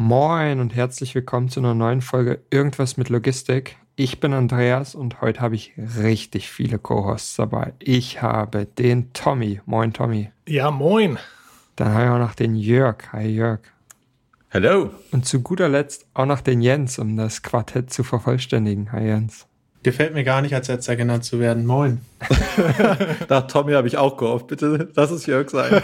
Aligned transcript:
Moin 0.00 0.60
und 0.60 0.76
herzlich 0.76 1.16
willkommen 1.16 1.48
zu 1.48 1.58
einer 1.58 1.74
neuen 1.74 2.02
Folge 2.02 2.40
Irgendwas 2.50 2.96
mit 2.98 3.08
Logistik. 3.08 3.78
Ich 3.96 4.20
bin 4.20 4.32
Andreas 4.32 4.94
und 4.94 5.20
heute 5.20 5.40
habe 5.40 5.56
ich 5.56 5.72
richtig 5.76 6.52
viele 6.52 6.78
Co-Hosts 6.78 7.34
dabei. 7.34 7.72
Ich 7.80 8.22
habe 8.22 8.64
den 8.64 9.12
Tommy. 9.12 9.60
Moin, 9.66 9.92
Tommy. 9.92 10.30
Ja, 10.46 10.70
moin. 10.70 11.18
Dann 11.74 11.88
habe 11.94 12.04
ich 12.04 12.10
auch 12.10 12.18
noch 12.20 12.36
den 12.36 12.54
Jörg. 12.54 13.12
Hi, 13.12 13.26
Jörg. 13.26 13.58
Hallo. 14.52 14.90
Und 15.10 15.26
zu 15.26 15.42
guter 15.42 15.68
Letzt 15.68 16.06
auch 16.14 16.26
noch 16.26 16.42
den 16.42 16.62
Jens, 16.62 17.00
um 17.00 17.16
das 17.16 17.42
Quartett 17.42 17.92
zu 17.92 18.04
vervollständigen. 18.04 18.92
Hi, 18.92 19.04
Jens. 19.04 19.47
Gefällt 19.82 20.12
mir 20.12 20.24
gar 20.24 20.42
nicht, 20.42 20.54
als 20.54 20.68
letzter 20.68 20.96
genannt 20.96 21.24
zu 21.24 21.38
werden. 21.38 21.64
Moin. 21.64 22.00
Nach 23.28 23.46
Tommy 23.46 23.72
habe 23.72 23.86
ich 23.86 23.96
auch 23.96 24.16
gehofft. 24.16 24.48
Bitte 24.48 24.88
lass 24.94 25.10
es 25.10 25.26
Jörg 25.26 25.48
sein. 25.50 25.70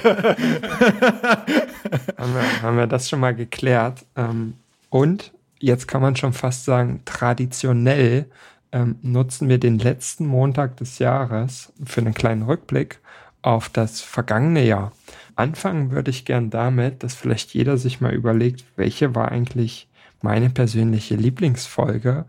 haben, 2.18 2.34
wir, 2.34 2.62
haben 2.62 2.76
wir 2.76 2.86
das 2.88 3.08
schon 3.08 3.20
mal 3.20 3.34
geklärt. 3.34 4.04
Ähm, 4.16 4.54
und 4.90 5.32
jetzt 5.60 5.86
kann 5.86 6.02
man 6.02 6.16
schon 6.16 6.32
fast 6.32 6.64
sagen, 6.64 7.02
traditionell 7.04 8.26
ähm, 8.72 8.96
nutzen 9.02 9.48
wir 9.48 9.58
den 9.58 9.78
letzten 9.78 10.26
Montag 10.26 10.76
des 10.78 10.98
Jahres 10.98 11.72
für 11.84 12.00
einen 12.00 12.14
kleinen 12.14 12.42
Rückblick 12.42 12.98
auf 13.42 13.68
das 13.68 14.00
vergangene 14.00 14.64
Jahr. 14.64 14.92
Anfangen 15.36 15.92
würde 15.92 16.10
ich 16.10 16.24
gern 16.24 16.50
damit, 16.50 17.02
dass 17.02 17.14
vielleicht 17.14 17.54
jeder 17.54 17.76
sich 17.76 18.00
mal 18.00 18.12
überlegt, 18.12 18.64
welche 18.76 19.14
war 19.14 19.30
eigentlich 19.30 19.88
meine 20.22 20.50
persönliche 20.50 21.16
Lieblingsfolge 21.16 22.24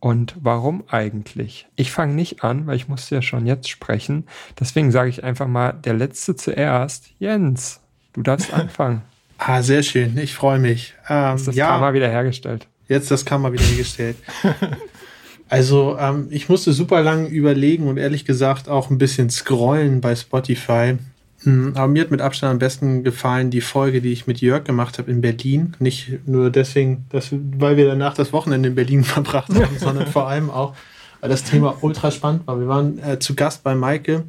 und 0.00 0.34
warum 0.40 0.82
eigentlich? 0.88 1.68
Ich 1.76 1.92
fange 1.92 2.14
nicht 2.14 2.42
an, 2.42 2.66
weil 2.66 2.76
ich 2.76 2.88
musste 2.88 3.14
ja 3.14 3.22
schon 3.22 3.46
jetzt 3.46 3.68
sprechen. 3.68 4.26
Deswegen 4.58 4.90
sage 4.90 5.10
ich 5.10 5.22
einfach 5.22 5.46
mal, 5.46 5.72
der 5.72 5.92
Letzte 5.92 6.34
zuerst. 6.34 7.10
Jens, 7.18 7.80
du 8.14 8.22
darfst 8.22 8.52
anfangen. 8.52 9.02
ah, 9.36 9.62
sehr 9.62 9.82
schön. 9.82 10.16
Ich 10.16 10.34
freue 10.34 10.58
mich. 10.58 10.94
Ähm, 11.08 11.36
ist 11.36 11.48
das 11.48 11.54
ja, 11.54 11.68
Karma 11.68 11.92
wieder 11.92 12.08
hergestellt? 12.08 12.66
Jetzt 12.88 13.10
das 13.10 13.26
Karma 13.26 13.52
wieder 13.52 13.62
hergestellt. 13.62 14.16
also 15.50 15.98
ähm, 15.98 16.28
ich 16.30 16.48
musste 16.48 16.72
super 16.72 17.02
lang 17.02 17.26
überlegen 17.26 17.86
und 17.86 17.98
ehrlich 17.98 18.24
gesagt 18.24 18.70
auch 18.70 18.88
ein 18.88 18.96
bisschen 18.96 19.28
scrollen 19.28 20.00
bei 20.00 20.16
Spotify, 20.16 20.96
aber 21.44 21.88
mir 21.88 22.02
hat 22.02 22.10
mit 22.10 22.20
Abstand 22.20 22.52
am 22.52 22.58
besten 22.58 23.02
gefallen 23.02 23.50
die 23.50 23.62
Folge, 23.62 24.02
die 24.02 24.12
ich 24.12 24.26
mit 24.26 24.40
Jörg 24.40 24.64
gemacht 24.64 24.98
habe 24.98 25.10
in 25.10 25.22
Berlin. 25.22 25.74
Nicht 25.78 26.26
nur 26.26 26.50
deswegen, 26.50 27.06
dass, 27.08 27.30
weil 27.32 27.78
wir 27.78 27.86
danach 27.86 28.14
das 28.14 28.32
Wochenende 28.32 28.68
in 28.68 28.74
Berlin 28.74 29.04
verbracht 29.04 29.52
haben, 29.54 29.76
sondern 29.78 30.06
vor 30.06 30.28
allem 30.28 30.50
auch, 30.50 30.74
weil 31.20 31.30
das 31.30 31.44
Thema 31.44 31.78
ultra 31.80 32.10
spannend 32.10 32.46
war. 32.46 32.60
Wir 32.60 32.68
waren 32.68 32.98
äh, 32.98 33.18
zu 33.18 33.34
Gast 33.34 33.62
bei 33.62 33.74
Maike 33.74 34.24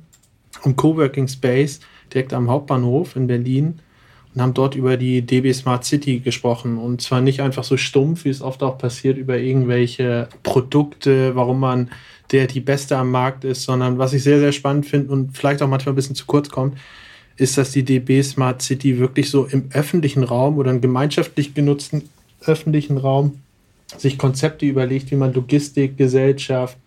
im 0.63 0.75
Coworking 0.75 1.27
Space 1.27 1.81
direkt 2.13 2.33
am 2.33 2.49
Hauptbahnhof 2.49 3.15
in 3.15 3.27
Berlin 3.27 3.79
und 4.33 4.41
haben 4.41 4.53
dort 4.53 4.75
über 4.75 4.95
die 4.95 5.21
DB 5.21 5.51
Smart 5.53 5.83
City 5.83 6.19
gesprochen. 6.19 6.77
Und 6.77 7.01
zwar 7.01 7.19
nicht 7.21 7.41
einfach 7.41 7.65
so 7.65 7.75
stumpf, 7.75 8.23
wie 8.23 8.29
es 8.29 8.41
oft 8.41 8.63
auch 8.63 8.77
passiert, 8.77 9.17
über 9.17 9.37
irgendwelche 9.37 10.29
Produkte, 10.43 11.35
warum 11.35 11.59
man 11.59 11.89
der 12.31 12.47
die 12.47 12.59
beste 12.59 12.97
am 12.97 13.12
Markt 13.12 13.44
ist, 13.44 13.64
sondern 13.64 13.97
was 13.97 14.14
ich 14.14 14.24
sehr, 14.24 14.40
sehr 14.40 14.52
spannend 14.52 14.86
finde 14.86 15.12
und 15.12 15.38
vielleicht 15.38 15.62
auch 15.62 15.68
manchmal 15.68 15.94
ein 15.94 15.96
bisschen 15.96 16.16
zu 16.16 16.25
kurz 16.25 16.50
kommt, 16.50 16.78
ist, 17.38 17.58
dass 17.58 17.72
die 17.72 17.84
DB 17.84 18.22
Smart 18.22 18.62
City 18.62 19.00
wirklich 19.00 19.30
so 19.30 19.46
im 19.46 19.69
öffentlichen 19.74 20.24
Raum 20.24 20.58
oder 20.58 20.72
im 20.72 20.81
gemeinschaftlich 20.81 21.53
genutzten 21.53 22.09
öffentlichen 22.46 22.97
Raum 22.97 23.40
sich 23.97 24.18
Konzepte 24.18 24.66
überlegt, 24.66 25.12
wie 25.12 25.16
man 25.16 25.34
Logistik, 25.34 25.97
Gesellschaft, 25.97 26.78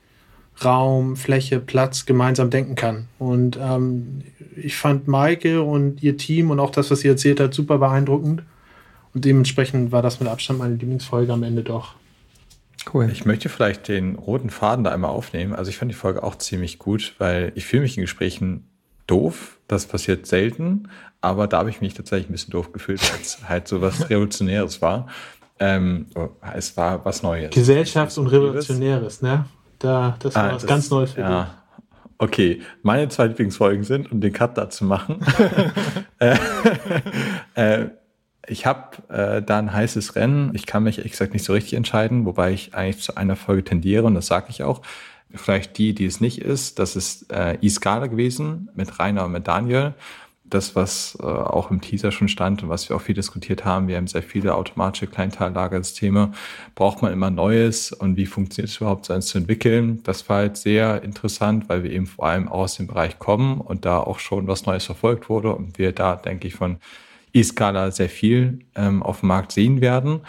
Raum, 0.64 1.16
Fläche, 1.16 1.60
Platz 1.60 2.06
gemeinsam 2.06 2.50
denken 2.50 2.76
kann. 2.76 3.08
Und 3.18 3.58
ähm, 3.60 4.22
ich 4.56 4.76
fand 4.76 5.08
Maike 5.08 5.62
und 5.62 6.02
ihr 6.02 6.16
Team 6.16 6.50
und 6.50 6.60
auch 6.60 6.70
das, 6.70 6.90
was 6.90 7.00
sie 7.00 7.08
erzählt 7.08 7.40
hat, 7.40 7.54
super 7.54 7.78
beeindruckend. 7.78 8.42
Und 9.12 9.24
dementsprechend 9.24 9.92
war 9.92 10.02
das 10.02 10.20
mit 10.20 10.28
Abstand 10.28 10.58
meine 10.58 10.74
Lieblingsfolge 10.74 11.32
am 11.32 11.42
Ende 11.42 11.62
doch. 11.62 11.94
Cool. 12.92 13.08
Ich 13.10 13.24
möchte 13.24 13.48
vielleicht 13.48 13.88
den 13.88 14.16
roten 14.16 14.50
Faden 14.50 14.84
da 14.84 14.90
einmal 14.90 15.10
aufnehmen. 15.10 15.54
Also 15.54 15.70
ich 15.70 15.78
fand 15.78 15.90
die 15.90 15.96
Folge 15.96 16.22
auch 16.22 16.36
ziemlich 16.36 16.78
gut, 16.78 17.14
weil 17.18 17.52
ich 17.54 17.64
fühle 17.66 17.82
mich 17.82 17.96
in 17.96 18.02
Gesprächen 18.02 18.68
doof. 19.06 19.58
Das 19.68 19.86
passiert 19.86 20.26
selten, 20.26 20.88
aber 21.20 21.46
da 21.46 21.58
habe 21.58 21.70
ich 21.70 21.80
mich 21.80 21.94
tatsächlich 21.94 22.28
ein 22.28 22.32
bisschen 22.32 22.52
doof 22.52 22.72
gefühlt, 22.72 23.00
weil 23.00 23.20
es 23.20 23.38
halt 23.48 23.68
so 23.68 23.80
was 23.80 24.10
Revolutionäres 24.10 24.82
war. 24.82 25.08
Ähm, 25.60 26.06
oh, 26.14 26.28
es 26.54 26.76
war 26.76 27.04
was 27.04 27.22
Neues. 27.22 27.52
Gesellschafts- 27.52 28.18
und 28.18 28.26
Revolutionäres, 28.26 29.22
ne? 29.22 29.46
Da, 29.78 30.16
das 30.18 30.34
war 30.34 30.44
ah, 30.44 30.54
was 30.54 30.62
das, 30.62 30.68
ganz 30.68 30.90
Neues 30.90 31.12
für 31.12 31.20
ja. 31.20 31.42
dich. 31.42 31.52
Okay, 32.18 32.62
meine 32.82 33.08
zwei 33.08 33.26
Lieblingsfolgen 33.26 33.84
sind, 33.84 34.10
um 34.10 34.20
den 34.20 34.32
Cut 34.32 34.56
da 34.56 34.68
zu 34.70 34.84
machen. 34.84 35.20
äh, 36.18 36.36
äh, 37.54 37.88
ich 38.46 38.66
habe 38.66 39.02
äh, 39.08 39.42
da 39.42 39.58
ein 39.58 39.72
heißes 39.72 40.16
Rennen. 40.16 40.50
Ich 40.54 40.66
kann 40.66 40.82
mich 40.82 41.04
exakt 41.04 41.32
nicht 41.32 41.44
so 41.44 41.52
richtig 41.52 41.74
entscheiden, 41.74 42.24
wobei 42.24 42.52
ich 42.52 42.74
eigentlich 42.74 43.02
zu 43.02 43.16
einer 43.16 43.36
Folge 43.36 43.64
tendiere 43.64 44.04
und 44.04 44.14
das 44.14 44.26
sage 44.26 44.46
ich 44.50 44.62
auch. 44.62 44.82
Vielleicht 45.34 45.78
die, 45.78 45.94
die 45.94 46.04
es 46.04 46.20
nicht 46.20 46.40
ist, 46.40 46.78
das 46.78 46.94
ist 46.94 47.32
äh, 47.32 47.58
E-Scala 47.60 48.06
gewesen 48.06 48.70
mit 48.74 49.00
Rainer 49.00 49.24
und 49.24 49.32
mit 49.32 49.48
Daniel. 49.48 49.94
Das, 50.44 50.76
was 50.76 51.18
äh, 51.20 51.24
auch 51.24 51.70
im 51.70 51.80
Teaser 51.80 52.12
schon 52.12 52.28
stand 52.28 52.62
und 52.62 52.68
was 52.68 52.88
wir 52.88 52.94
auch 52.94 53.00
viel 53.00 53.14
diskutiert 53.14 53.64
haben, 53.64 53.88
wir 53.88 53.96
haben 53.96 54.06
sehr 54.06 54.22
viele 54.22 54.54
automatische 54.54 55.08
Kleinteillagersysteme. 55.08 56.32
Braucht 56.76 57.02
man 57.02 57.12
immer 57.12 57.30
Neues 57.30 57.90
und 57.90 58.16
wie 58.16 58.26
funktioniert 58.26 58.70
es 58.70 58.76
überhaupt, 58.76 59.06
so 59.06 59.14
eins 59.14 59.26
zu 59.26 59.38
entwickeln? 59.38 60.02
Das 60.04 60.28
war 60.28 60.36
halt 60.36 60.56
sehr 60.56 61.02
interessant, 61.02 61.68
weil 61.68 61.82
wir 61.82 61.90
eben 61.90 62.06
vor 62.06 62.26
allem 62.26 62.46
aus 62.46 62.76
dem 62.76 62.86
Bereich 62.86 63.18
kommen 63.18 63.60
und 63.60 63.84
da 63.86 63.98
auch 63.98 64.20
schon 64.20 64.46
was 64.46 64.66
Neues 64.66 64.84
verfolgt 64.84 65.28
wurde 65.28 65.52
und 65.52 65.78
wir 65.78 65.92
da, 65.92 66.14
denke 66.14 66.46
ich, 66.46 66.54
von 66.54 66.76
E-Scala 67.34 67.90
sehr 67.90 68.08
viel 68.08 68.60
ähm, 68.74 69.02
auf 69.02 69.20
dem 69.20 69.28
Markt 69.28 69.52
sehen 69.52 69.80
werden. 69.80 70.20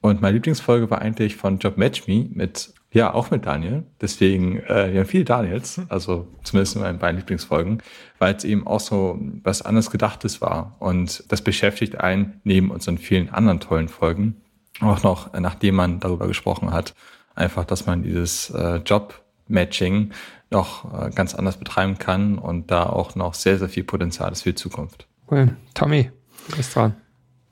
Und 0.00 0.20
meine 0.20 0.34
Lieblingsfolge 0.34 0.90
war 0.90 1.00
eigentlich 1.00 1.36
von 1.36 1.58
Job 1.58 1.76
Match 1.76 2.06
Me 2.06 2.26
mit, 2.30 2.72
ja, 2.92 3.12
auch 3.12 3.30
mit 3.30 3.46
Daniel. 3.46 3.84
Deswegen, 4.00 4.60
äh, 4.60 4.92
wir 4.92 5.00
haben 5.00 5.06
viele 5.06 5.24
Daniels, 5.24 5.80
also 5.88 6.28
zumindest 6.42 6.76
in 6.76 6.82
meinen 6.82 6.98
beiden 6.98 7.18
Lieblingsfolgen, 7.18 7.82
weil 8.18 8.34
es 8.34 8.44
eben 8.44 8.66
auch 8.66 8.80
so 8.80 9.18
was 9.42 9.62
anderes 9.62 9.90
Gedachtes 9.90 10.40
war. 10.40 10.76
Und 10.78 11.24
das 11.28 11.42
beschäftigt 11.42 12.00
einen 12.00 12.40
neben 12.44 12.70
unseren 12.70 12.98
vielen 12.98 13.30
anderen 13.30 13.60
tollen 13.60 13.88
Folgen 13.88 14.36
auch 14.80 15.02
noch, 15.02 15.32
nachdem 15.32 15.74
man 15.74 16.00
darüber 16.00 16.26
gesprochen 16.26 16.72
hat, 16.72 16.94
einfach, 17.34 17.64
dass 17.64 17.86
man 17.86 18.02
dieses 18.02 18.50
äh, 18.50 18.76
Job-Matching 18.76 20.10
noch 20.50 21.06
äh, 21.06 21.10
ganz 21.10 21.34
anders 21.34 21.58
betreiben 21.58 21.98
kann 21.98 22.38
und 22.38 22.70
da 22.70 22.84
auch 22.86 23.14
noch 23.14 23.34
sehr, 23.34 23.58
sehr 23.58 23.68
viel 23.68 23.84
Potenzial 23.84 24.32
ist 24.32 24.42
für 24.42 24.50
die 24.50 24.56
Zukunft. 24.56 25.06
Cool. 25.30 25.56
Tommy, 25.74 26.10
Du 26.48 26.56
bist 26.56 26.74
dran. 26.74 26.94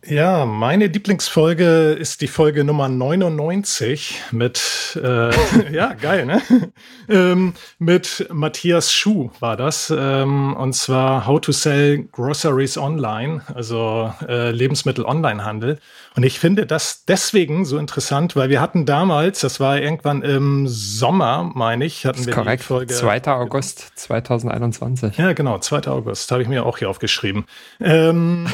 Ja, 0.06 0.46
meine 0.46 0.86
Lieblingsfolge 0.86 1.90
ist 1.90 2.20
die 2.20 2.28
Folge 2.28 2.62
Nummer 2.62 2.88
99 2.88 4.22
mit, 4.30 4.98
äh, 5.02 5.30
ja, 5.72 5.92
geil, 5.94 6.24
ne? 6.24 6.40
ähm, 7.08 7.54
mit 7.80 8.26
Matthias 8.32 8.92
Schuh 8.92 9.30
war 9.40 9.56
das. 9.56 9.92
Ähm, 9.94 10.54
und 10.54 10.74
zwar 10.74 11.26
How 11.26 11.40
to 11.40 11.50
Sell 11.50 12.04
Groceries 12.12 12.78
Online, 12.78 13.42
also 13.52 14.14
äh, 14.26 14.52
Lebensmittel-Online-Handel. 14.52 15.80
Und 16.14 16.22
ich 16.22 16.38
finde 16.38 16.64
das 16.64 17.04
deswegen 17.04 17.64
so 17.64 17.76
interessant, 17.76 18.36
weil 18.36 18.50
wir 18.50 18.60
hatten 18.60 18.86
damals, 18.86 19.40
das 19.40 19.58
war 19.58 19.78
irgendwann 19.78 20.22
im 20.22 20.68
Sommer, 20.68 21.50
meine 21.54 21.84
ich, 21.84 22.06
hatten 22.06 22.24
wir 22.24 22.32
korrekt. 22.32 22.62
die 22.62 22.66
Folge. 22.66 22.94
2. 22.94 23.26
August 23.26 23.92
2021. 23.96 25.16
Ja, 25.16 25.32
genau, 25.32 25.58
2. 25.58 25.88
August, 25.88 26.30
habe 26.30 26.42
ich 26.42 26.48
mir 26.48 26.64
auch 26.64 26.78
hier 26.78 26.88
aufgeschrieben. 26.88 27.46
Ähm, 27.80 28.46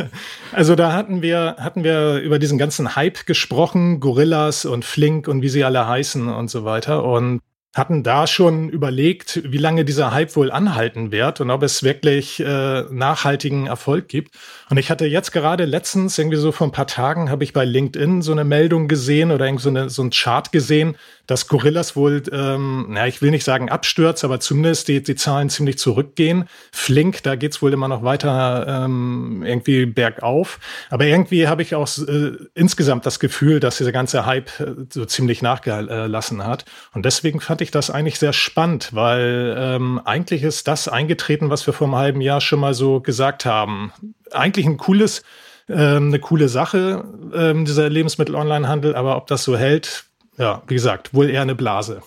also 0.52 0.74
da 0.82 0.92
hatten 0.92 1.22
wir, 1.22 1.56
hatten 1.60 1.84
wir 1.84 2.16
über 2.18 2.40
diesen 2.40 2.58
ganzen 2.58 2.96
Hype 2.96 3.24
gesprochen, 3.24 4.00
Gorillas 4.00 4.64
und 4.64 4.84
Flink 4.84 5.28
und 5.28 5.40
wie 5.40 5.48
sie 5.48 5.62
alle 5.62 5.86
heißen 5.86 6.28
und 6.28 6.50
so 6.50 6.64
weiter. 6.64 7.04
Und 7.04 7.40
hatten 7.74 8.02
da 8.02 8.26
schon 8.26 8.68
überlegt, 8.68 9.40
wie 9.44 9.56
lange 9.56 9.86
dieser 9.86 10.12
Hype 10.12 10.36
wohl 10.36 10.52
anhalten 10.52 11.10
wird 11.10 11.40
und 11.40 11.50
ob 11.50 11.62
es 11.62 11.82
wirklich 11.82 12.38
äh, 12.40 12.82
nachhaltigen 12.90 13.66
Erfolg 13.66 14.08
gibt. 14.08 14.34
Und 14.68 14.76
ich 14.76 14.90
hatte 14.90 15.06
jetzt 15.06 15.32
gerade 15.32 15.64
letztens, 15.64 16.18
irgendwie 16.18 16.36
so 16.36 16.52
vor 16.52 16.66
ein 16.66 16.72
paar 16.72 16.86
Tagen, 16.86 17.30
habe 17.30 17.44
ich 17.44 17.54
bei 17.54 17.64
LinkedIn 17.64 18.20
so 18.20 18.32
eine 18.32 18.44
Meldung 18.44 18.88
gesehen 18.88 19.30
oder 19.30 19.46
irgendwie 19.46 19.62
so, 19.62 19.70
eine, 19.70 19.88
so 19.88 20.02
ein 20.02 20.10
Chart 20.10 20.52
gesehen, 20.52 20.96
dass 21.26 21.48
Gorillas 21.48 21.96
wohl, 21.96 22.22
ähm, 22.30 22.88
na, 22.90 23.06
ich 23.06 23.22
will 23.22 23.30
nicht 23.30 23.44
sagen 23.44 23.70
abstürzt, 23.70 24.22
aber 24.22 24.38
zumindest 24.40 24.88
die, 24.88 25.02
die 25.02 25.14
Zahlen 25.14 25.48
ziemlich 25.48 25.78
zurückgehen. 25.78 26.44
Flink, 26.72 27.22
da 27.22 27.36
geht's 27.36 27.62
wohl 27.62 27.72
immer 27.72 27.88
noch 27.88 28.02
weiter 28.02 28.66
ähm, 28.84 29.42
irgendwie 29.46 29.86
bergauf. 29.86 30.58
Aber 30.90 31.06
irgendwie 31.06 31.48
habe 31.48 31.62
ich 31.62 31.74
auch 31.74 31.88
äh, 32.06 32.32
insgesamt 32.54 33.06
das 33.06 33.18
Gefühl, 33.18 33.60
dass 33.60 33.78
dieser 33.78 33.92
ganze 33.92 34.26
Hype 34.26 34.60
äh, 34.60 34.74
so 34.92 35.06
ziemlich 35.06 35.40
nachgelassen 35.40 36.44
hat. 36.44 36.66
Und 36.92 37.06
deswegen 37.06 37.40
fand 37.40 37.61
ich 37.62 37.70
das 37.70 37.90
eigentlich 37.90 38.18
sehr 38.18 38.32
spannend, 38.32 38.90
weil 38.92 39.54
ähm, 39.58 40.00
eigentlich 40.04 40.42
ist 40.42 40.68
das 40.68 40.88
eingetreten, 40.88 41.50
was 41.50 41.66
wir 41.66 41.74
vor 41.74 41.86
einem 41.86 41.96
halben 41.96 42.20
Jahr 42.20 42.40
schon 42.40 42.60
mal 42.60 42.74
so 42.74 43.00
gesagt 43.00 43.44
haben. 43.44 43.92
Eigentlich 44.30 44.66
ein 44.66 44.76
cooles, 44.76 45.22
ähm, 45.68 46.08
eine 46.08 46.18
coole 46.18 46.48
Sache, 46.48 47.04
ähm, 47.34 47.64
dieser 47.64 47.88
Lebensmittel-Online-Handel, 47.88 48.94
aber 48.94 49.16
ob 49.16 49.26
das 49.26 49.44
so 49.44 49.56
hält, 49.56 50.04
ja, 50.38 50.62
wie 50.66 50.74
gesagt, 50.74 51.14
wohl 51.14 51.30
eher 51.30 51.42
eine 51.42 51.54
Blase. 51.54 52.02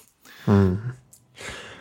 Hm. 0.45 0.79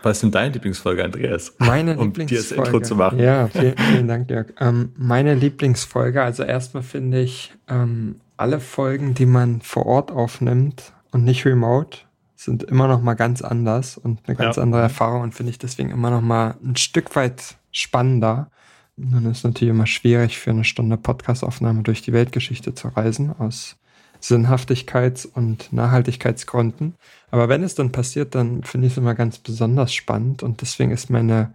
Was 0.05 0.19
ist 0.19 0.23
denn 0.23 0.31
deine 0.32 0.53
Lieblingsfolge, 0.53 1.03
Andreas? 1.03 1.55
Meine 1.59 1.93
um 1.99 2.09
Lieblingsfolge. 2.09 2.43
dir 2.43 2.59
das 2.59 2.69
Intro 2.69 2.81
zu 2.81 2.94
machen. 2.94 3.19
Ja, 3.19 3.49
vielen, 3.49 3.77
vielen 3.79 4.09
Dank, 4.09 4.29
Dirk. 4.29 4.55
Ähm, 4.61 4.93
meine 4.97 5.35
Lieblingsfolge, 5.35 6.23
also 6.23 6.43
erstmal 6.43 6.82
finde 6.82 7.20
ich 7.20 7.55
ähm, 7.69 8.17
alle 8.37 8.61
Folgen, 8.61 9.15
die 9.15 9.27
man 9.27 9.62
vor 9.62 9.87
Ort 9.87 10.11
aufnimmt 10.11 10.93
und 11.11 11.25
nicht 11.25 11.47
remote, 11.47 12.00
sind 12.44 12.62
immer 12.62 12.88
noch 12.88 13.00
mal 13.00 13.14
ganz 13.14 13.43
anders 13.43 13.96
und 13.96 14.20
eine 14.26 14.37
ganz 14.37 14.56
ja. 14.56 14.62
andere 14.62 14.82
Erfahrung 14.82 15.23
und 15.23 15.35
finde 15.35 15.50
ich 15.50 15.58
deswegen 15.58 15.91
immer 15.91 16.11
noch 16.11 16.20
mal 16.20 16.56
ein 16.62 16.76
Stück 16.76 17.17
weit 17.17 17.56
spannender. 17.73 18.50
Nun 18.96 19.26
ist 19.26 19.38
es 19.38 19.44
natürlich 19.44 19.70
immer 19.70 19.87
schwierig, 19.87 20.38
für 20.38 20.50
eine 20.50 20.64
Stunde 20.64 20.96
Podcastaufnahme 20.96 21.82
durch 21.82 22.02
die 22.02 22.12
Weltgeschichte 22.12 22.75
zu 22.75 22.88
reisen, 22.88 23.35
aus 23.37 23.76
Sinnhaftigkeits- 24.23 25.26
und 25.26 25.73
Nachhaltigkeitsgründen. 25.73 26.94
Aber 27.31 27.49
wenn 27.49 27.62
es 27.62 27.75
dann 27.75 27.93
passiert, 27.93 28.35
dann 28.35 28.62
finde 28.62 28.87
ich 28.87 28.93
es 28.93 28.99
immer 28.99 29.14
ganz 29.14 29.38
besonders 29.38 29.93
spannend 29.93 30.43
und 30.43 30.61
deswegen 30.61 30.93
ist 30.93 31.11
meine 31.11 31.52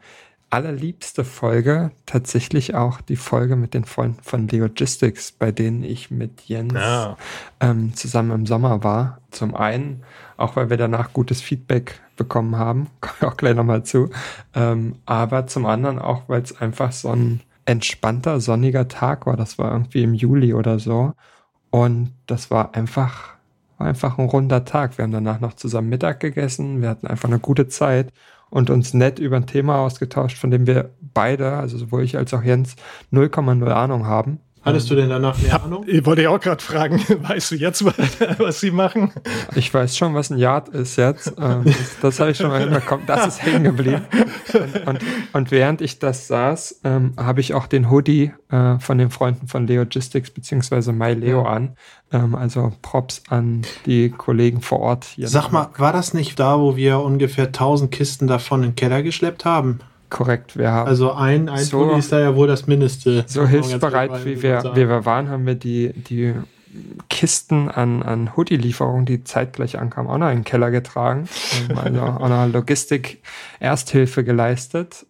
allerliebste 0.50 1.24
Folge 1.24 1.92
tatsächlich 2.06 2.76
auch 2.76 3.02
die 3.02 3.16
Folge 3.16 3.56
mit 3.56 3.74
den 3.74 3.86
Freunden 3.86 4.22
von 4.24 4.48
Logistics, 4.48 5.32
bei 5.32 5.52
denen 5.52 5.84
ich 5.84 6.10
mit 6.10 6.42
Jens 6.42 6.74
ja. 6.74 7.18
ähm, 7.60 7.96
zusammen 7.96 8.32
im 8.32 8.46
Sommer 8.46 8.84
war. 8.84 9.19
Zum 9.32 9.56
einen, 9.56 10.04
auch 10.38 10.56
weil 10.56 10.70
wir 10.70 10.78
danach 10.78 11.14
gutes 11.14 11.42
Feedback 11.42 12.00
bekommen 12.16 12.58
haben, 12.58 12.88
komme 13.02 13.16
ich 13.20 13.28
auch 13.28 13.38
gleich 13.38 13.56
nochmal 13.56 13.84
zu. 13.84 14.10
Ähm, 14.54 14.96
aber 15.06 15.48
zum 15.48 15.66
anderen 15.66 16.00
auch, 16.00 16.24
weil 16.28 16.42
es 16.42 16.60
einfach 16.60 16.92
so 16.92 17.10
ein 17.10 17.42
entspannter, 17.66 18.40
sonniger 18.40 18.88
Tag 18.88 19.26
war. 19.26 19.38
Das 19.38 19.60
war 19.60 19.72
irgendwie 19.72 20.04
im 20.04 20.14
Juli 20.14 20.54
oder 20.54 20.80
so. 20.80 21.14
Und 21.70 22.14
das 22.26 22.50
war 22.50 22.74
einfach, 22.76 23.36
war 23.78 23.88
einfach 23.88 24.18
ein 24.18 24.26
runder 24.26 24.66
Tag. 24.66 24.98
Wir 24.98 25.04
haben 25.04 25.12
danach 25.12 25.40
noch 25.40 25.54
zusammen 25.54 25.90
Mittag 25.90 26.20
gegessen. 26.20 26.82
Wir 26.82 26.90
hatten 26.90 27.08
einfach 27.08 27.30
eine 27.30 27.40
gute 27.40 27.68
Zeit 27.68 28.12
und 28.50 28.70
uns 28.70 28.94
nett 28.94 29.20
über 29.20 29.38
ein 29.38 29.46
Thema 29.46 29.80
ausgetauscht, 29.80 30.38
von 30.38 30.52
dem 30.52 30.66
wir 30.66 30.90
beide, 31.14 31.54
also 31.54 31.78
sowohl 31.78 32.04
ich 32.04 32.18
als 32.18 32.34
auch 32.34 32.44
Jens, 32.44 32.76
0,0 33.14 33.70
Ahnung 33.70 34.06
haben. 34.08 34.40
Hattest 34.62 34.90
du 34.90 34.96
denn 34.96 35.10
danach 35.10 35.38
mehr 35.38 35.52
ja, 35.52 35.62
Ahnung? 35.62 35.86
Ich 35.88 36.06
wollte 36.06 36.24
ja 36.24 36.30
auch 36.30 36.40
gerade 36.40 36.62
fragen, 36.62 37.00
weißt 37.22 37.52
du 37.52 37.56
jetzt, 37.56 37.86
was 38.40 38.60
sie 38.60 38.72
machen? 38.72 39.12
Ich 39.56 39.74
weiß 39.74 39.96
schon, 39.96 40.14
was 40.14 40.30
ein 40.30 40.38
Yard 40.38 40.70
ist 40.70 40.98
jetzt. 40.98 41.34
Ähm, 41.40 41.64
das, 41.64 42.00
das 42.02 42.20
habe 42.20 42.32
ich 42.32 42.38
schon 42.38 42.50
mal 42.50 42.60
hinbekommen. 42.60 43.06
Das 43.06 43.26
ist 43.26 43.44
hängen 43.44 43.64
geblieben. 43.64 44.02
Und, 44.54 44.88
und, 44.88 45.00
und, 45.34 45.52
während 45.52 45.82
ich 45.82 46.00
das 46.00 46.28
saß, 46.28 46.82
ähm, 46.84 47.14
habe 47.18 47.40
ich 47.40 47.54
auch 47.54 47.68
den 47.68 47.90
Hoodie 47.90 48.34
äh, 48.50 48.80
von 48.80 48.98
den 48.98 49.10
Freunden 49.12 49.48
von 49.48 49.66
Leogistics 49.66 50.32
beziehungsweise 50.32 50.92
MyLeo 50.92 51.44
an. 51.44 51.76
Ähm, 52.12 52.36
also 52.36 52.74
Props 52.82 53.24
an 53.30 53.62
die 53.86 54.10
Kollegen 54.10 54.62
vor 54.62 54.80
Ort 54.80 55.06
hier. 55.06 55.28
Sag 55.30 55.52
mal, 55.52 55.70
war 55.78 55.94
das 55.94 56.14
nicht 56.14 56.40
da, 56.40 56.60
wo 56.60 56.76
wir 56.76 57.00
ungefähr 57.00 57.46
1000 57.46 57.92
Kisten 57.92 58.28
davon 58.28 58.64
in 58.64 58.72
den 58.72 58.76
Keller 58.76 59.04
geschleppt 59.04 59.46
haben? 59.46 59.80
Korrekt, 60.10 60.58
wir 60.58 60.72
haben. 60.72 60.88
Also 60.88 61.12
ein, 61.12 61.50
ein 61.50 61.64
so, 61.64 61.92
ist 61.92 62.12
da 62.12 62.20
ja 62.20 62.36
wohl 62.36 62.48
das 62.48 62.68
Mindeste. 62.68 63.26
So 63.28 63.46
hilfsbereit, 63.48 64.26
wie 64.26 64.42
wir, 64.42 64.72
wie 64.74 64.88
wir 64.90 65.06
waren, 65.06 65.30
haben 65.30 65.46
wir 65.46 65.56
die, 65.56 65.94
die 65.94 66.34
Kisten 67.10 67.70
an, 67.70 68.04
an 68.04 68.36
Hoodie-Lieferungen, 68.36 69.06
die 69.06 69.24
zeitgleich 69.24 69.80
ankamen, 69.80 70.10
auch 70.10 70.18
noch 70.18 70.30
in 70.30 70.40
den 70.40 70.44
Keller 70.44 70.72
getragen. 70.72 71.28
Also 71.76 72.02
auch 72.02 72.30
noch 72.30 72.48
Logistik-Ersthilfe 72.52 74.24
geleistet. 74.24 75.06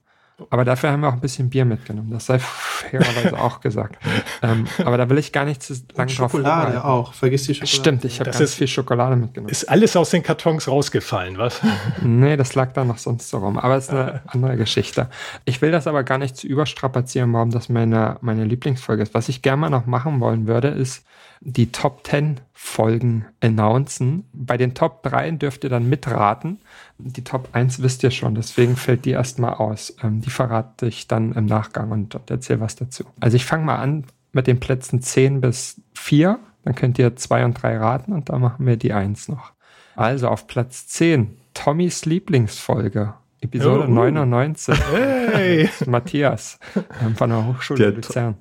Aber 0.49 0.65
dafür 0.65 0.91
haben 0.91 1.01
wir 1.01 1.09
auch 1.09 1.13
ein 1.13 1.21
bisschen 1.21 1.49
Bier 1.49 1.65
mitgenommen. 1.65 2.11
Das 2.11 2.25
sei 2.25 2.39
fairerweise 2.39 3.39
auch 3.39 3.61
gesagt. 3.61 3.97
Ähm, 4.41 4.67
aber 4.83 4.97
da 4.97 5.09
will 5.09 5.17
ich 5.17 5.31
gar 5.31 5.45
nicht 5.45 5.61
zu 5.61 5.73
lange 5.95 6.11
drauf 6.11 6.31
Schokolade 6.31 6.83
auch. 6.83 7.13
Vergiss 7.13 7.43
die 7.43 7.55
Schokolade. 7.55 7.75
Stimmt, 7.75 8.05
ich 8.05 8.19
habe 8.19 8.31
ganz 8.31 8.41
ist, 8.41 8.55
viel 8.55 8.67
Schokolade 8.67 9.15
mitgenommen. 9.15 9.51
Ist 9.51 9.69
alles 9.69 9.95
aus 9.95 10.09
den 10.11 10.23
Kartons 10.23 10.67
rausgefallen, 10.67 11.37
was? 11.37 11.61
nee, 12.01 12.37
das 12.37 12.55
lag 12.55 12.73
da 12.73 12.85
noch 12.85 12.97
sonst 12.97 13.29
so 13.29 13.39
rum. 13.39 13.57
Aber 13.57 13.75
es 13.75 13.85
ist 13.85 13.91
eine 13.91 14.21
andere 14.27 14.57
Geschichte. 14.57 15.09
Ich 15.45 15.61
will 15.61 15.71
das 15.71 15.87
aber 15.87 16.03
gar 16.03 16.17
nicht 16.17 16.37
zu 16.37 16.47
überstrapazieren, 16.47 17.33
warum 17.33 17.51
das 17.51 17.69
meine, 17.69 18.17
meine 18.21 18.45
Lieblingsfolge 18.45 19.03
ist. 19.03 19.13
Was 19.13 19.29
ich 19.29 19.41
gerne 19.41 19.61
mal 19.61 19.69
noch 19.69 19.85
machen 19.85 20.19
wollen 20.19 20.47
würde, 20.47 20.69
ist 20.69 21.03
die 21.41 21.71
Top 21.71 22.05
10 22.05 22.41
Folgen 22.53 23.25
announcen. 23.39 24.25
Bei 24.33 24.57
den 24.57 24.73
Top 24.73 25.03
3 25.03 25.31
dürft 25.31 25.63
ihr 25.63 25.69
dann 25.69 25.87
mitraten. 25.87 26.59
Die 26.97 27.23
Top 27.23 27.49
1 27.53 27.81
wisst 27.81 28.03
ihr 28.03 28.11
schon, 28.11 28.35
deswegen 28.35 28.75
fällt 28.75 29.05
die 29.05 29.11
erstmal 29.11 29.53
aus. 29.53 29.95
Ähm, 30.03 30.21
die 30.21 30.29
verrate 30.29 30.87
ich 30.87 31.07
dann 31.07 31.33
im 31.33 31.45
Nachgang 31.45 31.91
und, 31.91 32.15
und 32.15 32.29
erzähle 32.29 32.59
was 32.59 32.75
dazu. 32.75 33.05
Also 33.19 33.37
ich 33.37 33.45
fange 33.45 33.65
mal 33.65 33.77
an 33.77 34.05
mit 34.33 34.47
den 34.47 34.59
Plätzen 34.59 35.01
10 35.01 35.41
bis 35.41 35.81
4. 35.93 36.39
Dann 36.65 36.75
könnt 36.75 36.99
ihr 36.99 37.15
2 37.15 37.45
und 37.45 37.53
3 37.53 37.77
raten 37.77 38.13
und 38.13 38.29
dann 38.29 38.41
machen 38.41 38.65
wir 38.65 38.75
die 38.75 38.93
1 38.93 39.29
noch. 39.29 39.53
Also 39.95 40.27
auf 40.27 40.47
Platz 40.47 40.87
10, 40.87 41.37
Tommys 41.53 42.05
Lieblingsfolge. 42.05 43.13
Episode 43.41 43.85
oh, 43.87 43.91
99. 43.91 44.77
Hey. 44.91 45.69
Matthias 45.85 46.59
ähm, 47.01 47.15
von 47.15 47.29
der 47.29 47.45
Hochschule 47.45 47.91
Luzern. 47.91 48.35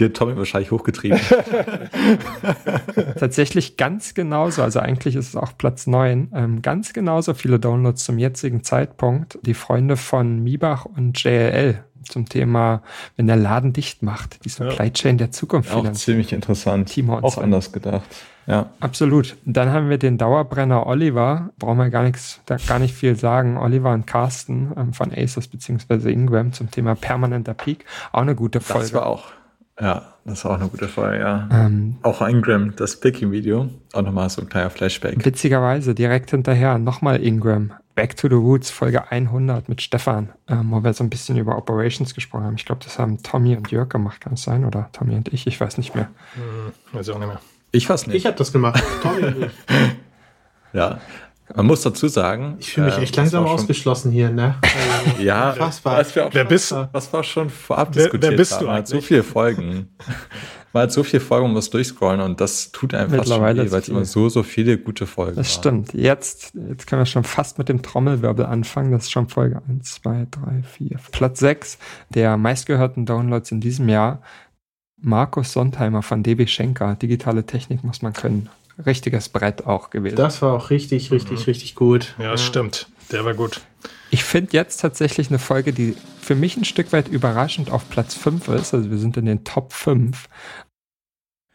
Die 0.00 0.06
hat 0.06 0.14
Tommy 0.14 0.34
wahrscheinlich 0.36 0.70
hochgetrieben. 0.70 1.20
Tatsächlich 3.18 3.76
ganz 3.76 4.14
genauso, 4.14 4.62
also 4.62 4.80
eigentlich 4.80 5.14
ist 5.14 5.28
es 5.28 5.36
auch 5.36 5.56
Platz 5.58 5.86
9, 5.86 6.32
ähm, 6.34 6.62
ganz 6.62 6.94
genauso 6.94 7.34
viele 7.34 7.60
Downloads 7.60 8.02
zum 8.02 8.18
jetzigen 8.18 8.64
Zeitpunkt. 8.64 9.38
Die 9.42 9.52
Freunde 9.52 9.98
von 9.98 10.42
Mibach 10.42 10.86
und 10.86 11.22
JLL 11.22 11.84
zum 12.02 12.26
Thema, 12.26 12.82
wenn 13.16 13.26
der 13.26 13.36
Laden 13.36 13.74
dicht 13.74 14.02
macht, 14.02 14.42
die 14.46 14.48
Supply 14.48 14.90
Chain 14.90 15.18
der 15.18 15.32
Zukunft. 15.32 15.72
Auch 15.74 15.92
ziemlich 15.92 16.32
interessant. 16.32 16.88
Timo 16.88 17.18
auch 17.18 17.34
so. 17.34 17.42
anders 17.42 17.70
gedacht. 17.70 18.02
Ja. 18.46 18.70
Absolut. 18.80 19.36
Dann 19.44 19.70
haben 19.70 19.90
wir 19.90 19.98
den 19.98 20.16
Dauerbrenner 20.16 20.86
Oliver. 20.86 21.50
Brauchen 21.58 21.76
wir 21.76 21.90
gar 21.90 22.04
nichts, 22.04 22.40
da 22.46 22.56
gar 22.56 22.78
nicht 22.78 22.94
viel 22.94 23.16
sagen. 23.16 23.58
Oliver 23.58 23.92
und 23.92 24.06
Carsten 24.06 24.72
ähm, 24.78 24.92
von 24.94 25.12
Asus 25.14 25.46
bzw. 25.46 26.10
Ingram 26.10 26.54
zum 26.54 26.70
Thema 26.70 26.94
permanenter 26.94 27.52
Peak. 27.52 27.84
Auch 28.12 28.22
eine 28.22 28.34
gute 28.34 28.60
Folge. 28.60 28.84
Das 28.84 28.94
war 28.94 29.06
auch 29.06 29.24
ja, 29.80 30.14
das 30.24 30.44
war 30.44 30.52
auch 30.52 30.60
eine 30.60 30.68
gute 30.68 30.88
Folge, 30.88 31.20
ja. 31.20 31.48
Ähm, 31.50 31.96
auch 32.02 32.20
Ingram, 32.26 32.74
das 32.76 33.00
Picking-Video. 33.00 33.68
Auch 33.92 34.02
nochmal 34.02 34.28
so 34.28 34.42
ein 34.42 34.48
kleiner 34.48 34.70
Flashback. 34.70 35.24
Witzigerweise, 35.24 35.94
direkt 35.94 36.30
hinterher 36.30 36.78
nochmal 36.78 37.22
Ingram. 37.22 37.72
Back 37.94 38.16
to 38.16 38.28
the 38.28 38.34
Roots, 38.34 38.70
Folge 38.70 39.10
100 39.10 39.68
mit 39.68 39.82
Stefan, 39.82 40.30
ähm, 40.48 40.70
wo 40.70 40.82
wir 40.82 40.92
so 40.92 41.02
ein 41.02 41.10
bisschen 41.10 41.36
über 41.36 41.56
Operations 41.56 42.14
gesprochen 42.14 42.44
haben. 42.44 42.56
Ich 42.56 42.64
glaube, 42.64 42.82
das 42.84 42.98
haben 42.98 43.22
Tommy 43.22 43.56
und 43.56 43.70
Jörg 43.70 43.88
gemacht, 43.88 44.20
kann 44.20 44.34
es 44.34 44.42
sein? 44.42 44.64
Oder 44.64 44.88
Tommy 44.92 45.16
und 45.16 45.32
ich? 45.32 45.46
Ich 45.46 45.60
weiß 45.60 45.78
nicht 45.78 45.94
mehr. 45.94 46.08
Hm, 46.34 46.72
weiß 46.92 47.08
auch 47.10 47.18
nicht 47.18 47.28
mehr. 47.28 47.40
Ich 47.72 47.88
weiß 47.88 48.06
nicht. 48.06 48.16
Ich 48.16 48.26
habe 48.26 48.36
das 48.36 48.52
gemacht. 48.52 48.82
Tommy 49.02 49.24
und 49.24 49.44
ich. 49.44 49.50
ja, 50.72 51.00
man 51.54 51.66
muss 51.66 51.82
dazu 51.82 52.08
sagen. 52.08 52.56
Ich 52.58 52.72
fühle 52.72 52.86
mich 52.86 52.98
äh, 52.98 53.02
echt 53.02 53.16
langsam 53.16 53.44
ausgeschlossen 53.46 54.12
hier, 54.12 54.30
ne? 54.30 54.56
Also, 54.62 55.22
ja, 55.22 55.54
was 55.58 56.14
wir 56.14 56.26
auch 56.26 56.34
wer 56.34 56.44
bist, 56.44 56.74
was 56.92 57.12
wir 57.12 57.22
schon 57.24 57.50
vorab 57.50 57.88
wer, 57.92 58.04
diskutiert 58.04 58.30
wer 58.32 58.36
bist 58.36 58.52
haben. 58.52 58.66
Du 58.66 58.70
eigentlich? 58.70 58.88
so 58.88 59.00
viele 59.00 59.22
Folgen. 59.22 59.88
Man 60.72 60.84
hat 60.84 60.92
so 60.92 61.02
viele 61.02 61.20
Folgen, 61.20 61.46
man 61.46 61.54
muss 61.54 61.68
durchscrollen 61.70 62.20
und 62.20 62.40
das 62.40 62.70
tut 62.70 62.94
einfach 62.94 63.16
Mittlerweile 63.16 63.62
schon 63.62 63.72
weil 63.72 63.80
es 63.80 63.88
immer 63.88 64.04
so, 64.04 64.28
so 64.28 64.44
viele 64.44 64.78
gute 64.78 65.04
Folgen 65.04 65.34
Das 65.34 65.48
waren. 65.48 65.84
stimmt. 65.84 65.94
Jetzt, 65.94 66.52
jetzt 66.54 66.86
können 66.86 67.02
wir 67.02 67.06
schon 67.06 67.24
fast 67.24 67.58
mit 67.58 67.68
dem 67.68 67.82
Trommelwirbel 67.82 68.46
anfangen. 68.46 68.92
Das 68.92 69.02
ist 69.02 69.10
schon 69.10 69.28
Folge 69.28 69.60
1, 69.68 69.94
2, 70.02 70.28
3, 70.30 70.62
4. 70.62 70.96
Platz 71.10 71.40
6 71.40 71.78
der 72.10 72.36
meistgehörten 72.36 73.04
Downloads 73.04 73.50
in 73.50 73.60
diesem 73.60 73.88
Jahr. 73.88 74.22
Markus 74.96 75.52
Sontheimer 75.52 76.02
von 76.02 76.22
DB 76.22 76.46
Schenker. 76.46 76.94
Digitale 76.94 77.44
Technik 77.46 77.82
muss 77.82 78.02
man 78.02 78.12
können 78.12 78.48
richtiges 78.86 79.28
Brett 79.28 79.66
auch 79.66 79.90
gewesen. 79.90 80.16
Das 80.16 80.42
war 80.42 80.54
auch 80.54 80.70
richtig, 80.70 81.10
richtig, 81.10 81.40
mhm. 81.40 81.44
richtig 81.44 81.74
gut. 81.74 82.14
Ja, 82.18 82.32
das 82.32 82.42
stimmt. 82.44 82.88
Der 83.12 83.24
war 83.24 83.34
gut. 83.34 83.60
Ich 84.10 84.24
finde 84.24 84.50
jetzt 84.52 84.80
tatsächlich 84.80 85.28
eine 85.28 85.38
Folge, 85.38 85.72
die 85.72 85.96
für 86.20 86.34
mich 86.34 86.56
ein 86.56 86.64
Stück 86.64 86.92
weit 86.92 87.08
überraschend 87.08 87.70
auf 87.70 87.88
Platz 87.88 88.14
5 88.14 88.48
ist. 88.48 88.74
Also 88.74 88.90
wir 88.90 88.98
sind 88.98 89.16
in 89.16 89.24
den 89.24 89.44
Top 89.44 89.72
5. 89.72 90.28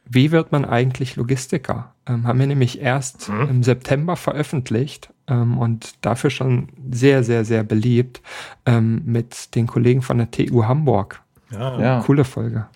Wie 0.08 0.32
wird 0.32 0.52
man 0.52 0.66
eigentlich 0.66 1.16
Logistiker? 1.16 1.94
Ähm, 2.08 2.28
haben 2.28 2.40
wir 2.40 2.48
nämlich 2.48 2.80
erst 2.80 3.30
mhm. 3.30 3.50
im 3.50 3.64
September 3.64 4.16
veröffentlicht 4.16 5.10
ähm, 5.28 5.58
und 5.58 6.06
dafür 6.06 6.30
schon 6.30 6.70
sehr, 6.92 7.24
sehr, 7.24 7.44
sehr 7.44 7.64
beliebt 7.64 8.22
ähm, 8.66 9.02
mit 9.06 9.56
den 9.56 9.68
Kollegen 9.68 10.02
von 10.02 10.18
der 10.18 10.32
TU 10.32 10.66
Hamburg. 10.66 11.22
Ja. 11.60 11.80
ja. 11.80 12.00
Coole 12.02 12.24
Folge. 12.24 12.68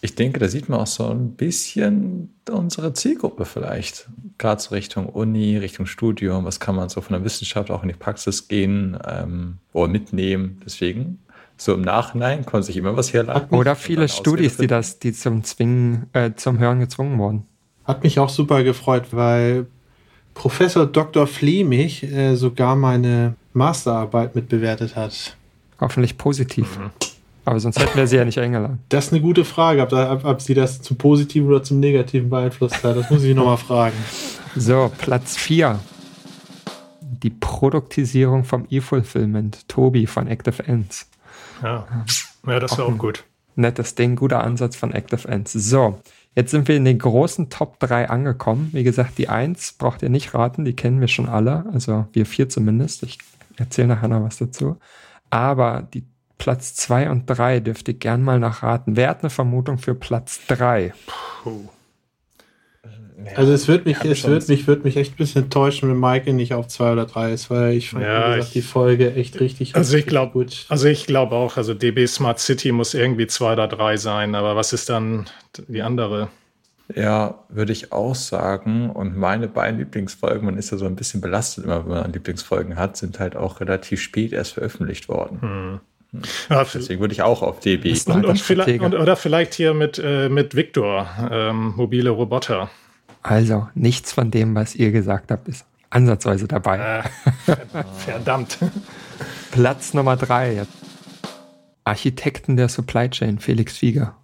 Ich 0.00 0.14
denke, 0.14 0.40
da 0.40 0.48
sieht 0.48 0.68
man 0.68 0.80
auch 0.80 0.86
so 0.86 1.08
ein 1.08 1.32
bisschen 1.32 2.34
unsere 2.50 2.92
Zielgruppe 2.92 3.44
vielleicht. 3.44 4.08
Gerade 4.38 4.60
so 4.60 4.74
Richtung 4.74 5.06
Uni, 5.06 5.56
Richtung 5.56 5.86
Studium. 5.86 6.44
Was 6.44 6.60
kann 6.60 6.74
man 6.74 6.88
so 6.88 7.00
von 7.00 7.14
der 7.14 7.24
Wissenschaft 7.24 7.70
auch 7.70 7.82
in 7.82 7.88
die 7.88 7.94
Praxis 7.94 8.48
gehen 8.48 8.98
ähm, 9.06 9.58
oder 9.72 9.88
mitnehmen? 9.88 10.60
Deswegen, 10.64 11.18
so 11.56 11.74
im 11.74 11.82
Nachhinein 11.82 12.46
konnte 12.46 12.66
sich 12.66 12.76
immer 12.76 12.96
was 12.96 13.12
herleiten. 13.12 13.56
Oder 13.56 13.76
viele 13.76 14.08
Studis, 14.08 14.56
die 14.56 14.66
das, 14.66 14.98
die 14.98 15.12
zum 15.12 15.44
Zwingen, 15.44 16.06
äh, 16.12 16.32
zum 16.34 16.58
Hören 16.58 16.80
gezwungen 16.80 17.18
wurden. 17.18 17.46
Hat 17.84 18.02
mich 18.02 18.18
auch 18.18 18.28
super 18.28 18.62
gefreut, 18.62 19.08
weil 19.12 19.66
Professor 20.34 20.86
Dr. 20.86 21.26
Flemich 21.26 22.02
äh, 22.02 22.34
sogar 22.34 22.76
meine 22.76 23.34
Masterarbeit 23.52 24.34
mitbewertet 24.34 24.96
hat. 24.96 25.36
Hoffentlich 25.80 26.16
positiv. 26.16 26.78
Mhm. 26.78 26.90
Aber 27.44 27.58
sonst 27.58 27.78
hätten 27.78 27.96
wir 27.96 28.06
sie 28.06 28.16
ja 28.16 28.24
nicht 28.24 28.38
eingeladen. 28.38 28.80
Das 28.88 29.06
ist 29.06 29.12
eine 29.12 29.22
gute 29.22 29.44
Frage, 29.44 29.82
ob, 29.82 29.92
ob, 29.92 30.24
ob 30.24 30.40
sie 30.40 30.54
das 30.54 30.82
zum 30.82 30.98
Positiven 30.98 31.48
oder 31.48 31.62
zum 31.62 31.80
Negativen 31.80 32.28
beeinflusst 32.28 32.82
hat. 32.84 32.96
Das 32.96 33.10
muss 33.10 33.22
ich 33.22 33.34
nochmal 33.34 33.56
fragen. 33.56 33.96
So, 34.56 34.90
Platz 34.98 35.36
4. 35.36 35.78
Die 37.00 37.30
Produktisierung 37.30 38.44
vom 38.44 38.66
E-Fulfillment. 38.70 39.68
Tobi 39.68 40.06
von 40.06 40.26
Active 40.26 40.62
Ends. 40.64 41.08
Ja, 41.62 41.86
ja 42.46 42.60
das 42.60 42.78
war 42.78 42.86
auch, 42.86 42.92
auch 42.92 42.98
gut. 42.98 43.24
Nettes 43.56 43.94
Ding, 43.94 44.16
guter 44.16 44.44
Ansatz 44.44 44.76
von 44.76 44.92
Active 44.92 45.26
Ends. 45.28 45.52
So, 45.52 45.98
Jetzt 46.36 46.52
sind 46.52 46.68
wir 46.68 46.76
in 46.76 46.84
den 46.84 46.98
großen 46.98 47.50
Top 47.50 47.80
3 47.80 48.08
angekommen. 48.08 48.70
Wie 48.72 48.84
gesagt, 48.84 49.18
die 49.18 49.28
1 49.28 49.72
braucht 49.72 50.02
ihr 50.02 50.10
nicht 50.10 50.32
raten, 50.32 50.64
die 50.64 50.76
kennen 50.76 51.00
wir 51.00 51.08
schon 51.08 51.28
alle. 51.28 51.64
Also 51.72 52.06
wir 52.12 52.24
vier 52.24 52.48
zumindest. 52.48 53.02
Ich 53.02 53.18
erzähle 53.56 53.88
nachher 53.88 54.08
noch 54.08 54.22
was 54.22 54.38
dazu. 54.38 54.76
Aber 55.30 55.86
die 55.92 56.04
Platz 56.40 56.74
2 56.74 57.10
und 57.10 57.26
3 57.26 57.60
dürft 57.60 57.86
ihr 57.88 57.94
gern 57.94 58.22
mal 58.22 58.40
nachraten. 58.40 58.96
Wer 58.96 59.10
hat 59.10 59.20
eine 59.20 59.28
Vermutung 59.28 59.76
für 59.76 59.94
Platz 59.94 60.40
3? 60.48 60.94
Puh. 61.42 61.68
Also 63.36 63.52
es 63.52 63.68
wird 63.68 63.84
mich, 63.84 64.02
es 64.02 64.26
wird 64.26 64.48
mich, 64.48 64.66
wird 64.66 64.82
mich 64.82 64.96
echt 64.96 65.12
ein 65.12 65.16
bisschen 65.16 65.42
enttäuschen, 65.44 65.90
wenn 65.90 66.00
Michael 66.00 66.32
nicht 66.32 66.54
auf 66.54 66.66
zwei 66.68 66.92
oder 66.92 67.04
drei 67.04 67.34
ist, 67.34 67.50
weil 67.50 67.74
ich 67.74 67.90
fand, 67.90 68.04
ja, 68.04 68.36
gesagt, 68.36 68.54
die 68.54 68.62
Folge 68.62 69.14
echt 69.14 69.38
richtig, 69.38 69.76
also 69.76 69.94
ich 69.94 70.06
glaub, 70.06 70.32
gut. 70.32 70.64
Also 70.70 70.88
ich 70.88 71.06
glaube 71.06 71.34
auch, 71.34 71.58
also 71.58 71.74
DB 71.74 72.06
Smart 72.06 72.38
City 72.38 72.72
muss 72.72 72.94
irgendwie 72.94 73.26
zwei 73.26 73.52
oder 73.52 73.68
drei 73.68 73.98
sein, 73.98 74.34
aber 74.34 74.56
was 74.56 74.72
ist 74.72 74.88
dann 74.88 75.26
die 75.68 75.82
andere? 75.82 76.30
Ja, 76.94 77.44
würde 77.50 77.72
ich 77.72 77.92
auch 77.92 78.14
sagen. 78.14 78.88
Und 78.88 79.14
meine 79.14 79.46
beiden 79.48 79.78
Lieblingsfolgen, 79.78 80.46
man 80.46 80.56
ist 80.56 80.70
ja 80.72 80.78
so 80.78 80.86
ein 80.86 80.96
bisschen 80.96 81.20
belastet 81.20 81.64
immer, 81.64 81.84
wenn 81.84 81.98
man 81.98 82.12
Lieblingsfolgen 82.12 82.76
hat, 82.76 82.96
sind 82.96 83.20
halt 83.20 83.36
auch 83.36 83.60
relativ 83.60 84.00
spät 84.00 84.32
erst 84.32 84.54
veröffentlicht 84.54 85.10
worden. 85.10 85.42
Hm. 85.42 85.80
Ja, 86.48 86.64
Deswegen 86.64 87.00
würde 87.00 87.14
ich 87.14 87.22
auch 87.22 87.42
auf 87.42 87.60
DB. 87.60 87.94
Und, 88.06 88.24
und 88.26 88.40
vielleicht, 88.40 88.80
und, 88.80 88.94
oder 88.94 89.16
vielleicht 89.16 89.54
hier 89.54 89.74
mit, 89.74 90.00
äh, 90.02 90.28
mit 90.28 90.56
Victor, 90.56 91.08
ähm, 91.30 91.74
mobile 91.76 92.10
Roboter. 92.10 92.70
Also, 93.22 93.68
nichts 93.74 94.12
von 94.12 94.30
dem, 94.30 94.54
was 94.54 94.74
ihr 94.74 94.92
gesagt 94.92 95.30
habt, 95.30 95.46
ist 95.48 95.66
ansatzweise 95.90 96.48
dabei. 96.48 97.02
Äh, 97.46 97.56
verdammt. 97.98 98.58
Platz 99.52 99.94
Nummer 99.94 100.16
drei. 100.16 100.66
Architekten 101.84 102.56
der 102.56 102.68
Supply 102.68 103.08
Chain, 103.08 103.38
Felix 103.38 103.78
Fieger 103.78 104.16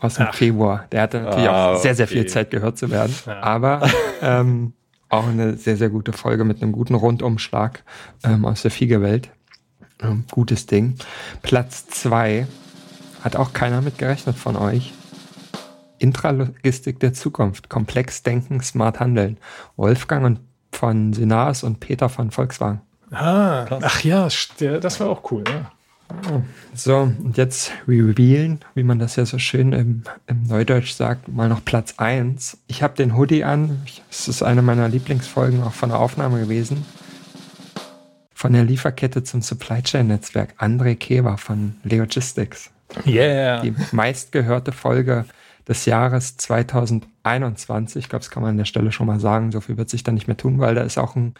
aus 0.00 0.14
dem 0.14 0.26
Ach. 0.28 0.34
Februar. 0.34 0.86
Der 0.92 1.02
hatte 1.02 1.20
natürlich 1.22 1.48
ah, 1.48 1.72
auch 1.72 1.80
sehr, 1.80 1.94
sehr 1.94 2.06
viel 2.06 2.26
Zeit 2.26 2.50
gehört 2.50 2.78
zu 2.78 2.90
werden. 2.90 3.14
Ja. 3.26 3.40
Aber 3.42 3.88
ähm, 4.22 4.72
auch 5.08 5.26
eine 5.26 5.56
sehr, 5.56 5.76
sehr 5.76 5.90
gute 5.90 6.12
Folge 6.12 6.44
mit 6.44 6.62
einem 6.62 6.72
guten 6.72 6.94
Rundumschlag 6.94 7.82
ähm, 8.24 8.44
aus 8.44 8.62
der 8.62 8.70
Fiegerwelt. 8.70 9.30
Ähm, 10.00 10.24
gutes 10.30 10.66
Ding. 10.66 10.94
Platz 11.42 11.86
zwei 11.86 12.46
hat 13.22 13.36
auch 13.36 13.52
keiner 13.52 13.80
mit 13.80 13.98
gerechnet 13.98 14.36
von 14.36 14.56
euch. 14.56 14.92
Intralogistik 15.98 17.00
der 17.00 17.12
Zukunft. 17.12 17.68
Komplex 17.68 18.22
denken, 18.22 18.60
smart 18.62 19.00
handeln. 19.00 19.38
Wolfgang 19.76 20.38
von 20.72 21.12
Sinas 21.12 21.64
und 21.64 21.80
Peter 21.80 22.08
von 22.08 22.30
Volkswagen. 22.30 22.80
Ah, 23.10 23.66
ach 23.82 24.04
ja, 24.04 24.28
das 24.58 25.00
war 25.00 25.08
auch 25.08 25.30
cool, 25.32 25.44
ja. 25.48 25.72
So, 26.74 26.96
und 26.96 27.36
jetzt 27.36 27.72
revealen, 27.86 28.60
wie 28.74 28.82
man 28.82 28.98
das 28.98 29.16
ja 29.16 29.26
so 29.26 29.38
schön 29.38 29.72
im, 29.72 30.02
im 30.26 30.42
Neudeutsch 30.44 30.92
sagt, 30.92 31.28
mal 31.28 31.48
noch 31.48 31.64
Platz 31.64 31.94
1. 31.98 32.58
Ich 32.66 32.82
habe 32.82 32.94
den 32.94 33.16
Hoodie 33.16 33.44
an. 33.44 33.82
Es 34.10 34.28
ist 34.28 34.42
eine 34.42 34.62
meiner 34.62 34.88
Lieblingsfolgen 34.88 35.62
auch 35.62 35.72
von 35.72 35.90
der 35.90 35.98
Aufnahme 35.98 36.40
gewesen. 36.40 36.84
Von 38.38 38.52
der 38.52 38.62
Lieferkette 38.62 39.24
zum 39.24 39.42
Supply 39.42 39.82
Chain 39.82 40.06
Netzwerk. 40.06 40.54
André 40.60 40.94
Keber 40.94 41.38
von 41.38 41.74
Logistics. 41.82 42.70
Yeah. 43.04 43.62
Die 43.62 43.74
meistgehörte 43.90 44.70
Folge 44.70 45.24
des 45.66 45.86
Jahres 45.86 46.36
2021. 46.36 48.04
Ich 48.04 48.08
glaube, 48.08 48.20
das 48.20 48.30
kann 48.30 48.44
man 48.44 48.50
an 48.50 48.58
der 48.58 48.64
Stelle 48.64 48.92
schon 48.92 49.08
mal 49.08 49.18
sagen. 49.18 49.50
So 49.50 49.60
viel 49.60 49.76
wird 49.76 49.90
sich 49.90 50.04
da 50.04 50.12
nicht 50.12 50.28
mehr 50.28 50.36
tun, 50.36 50.60
weil 50.60 50.76
da 50.76 50.82
ist 50.82 50.98
auch 50.98 51.16
ein 51.16 51.34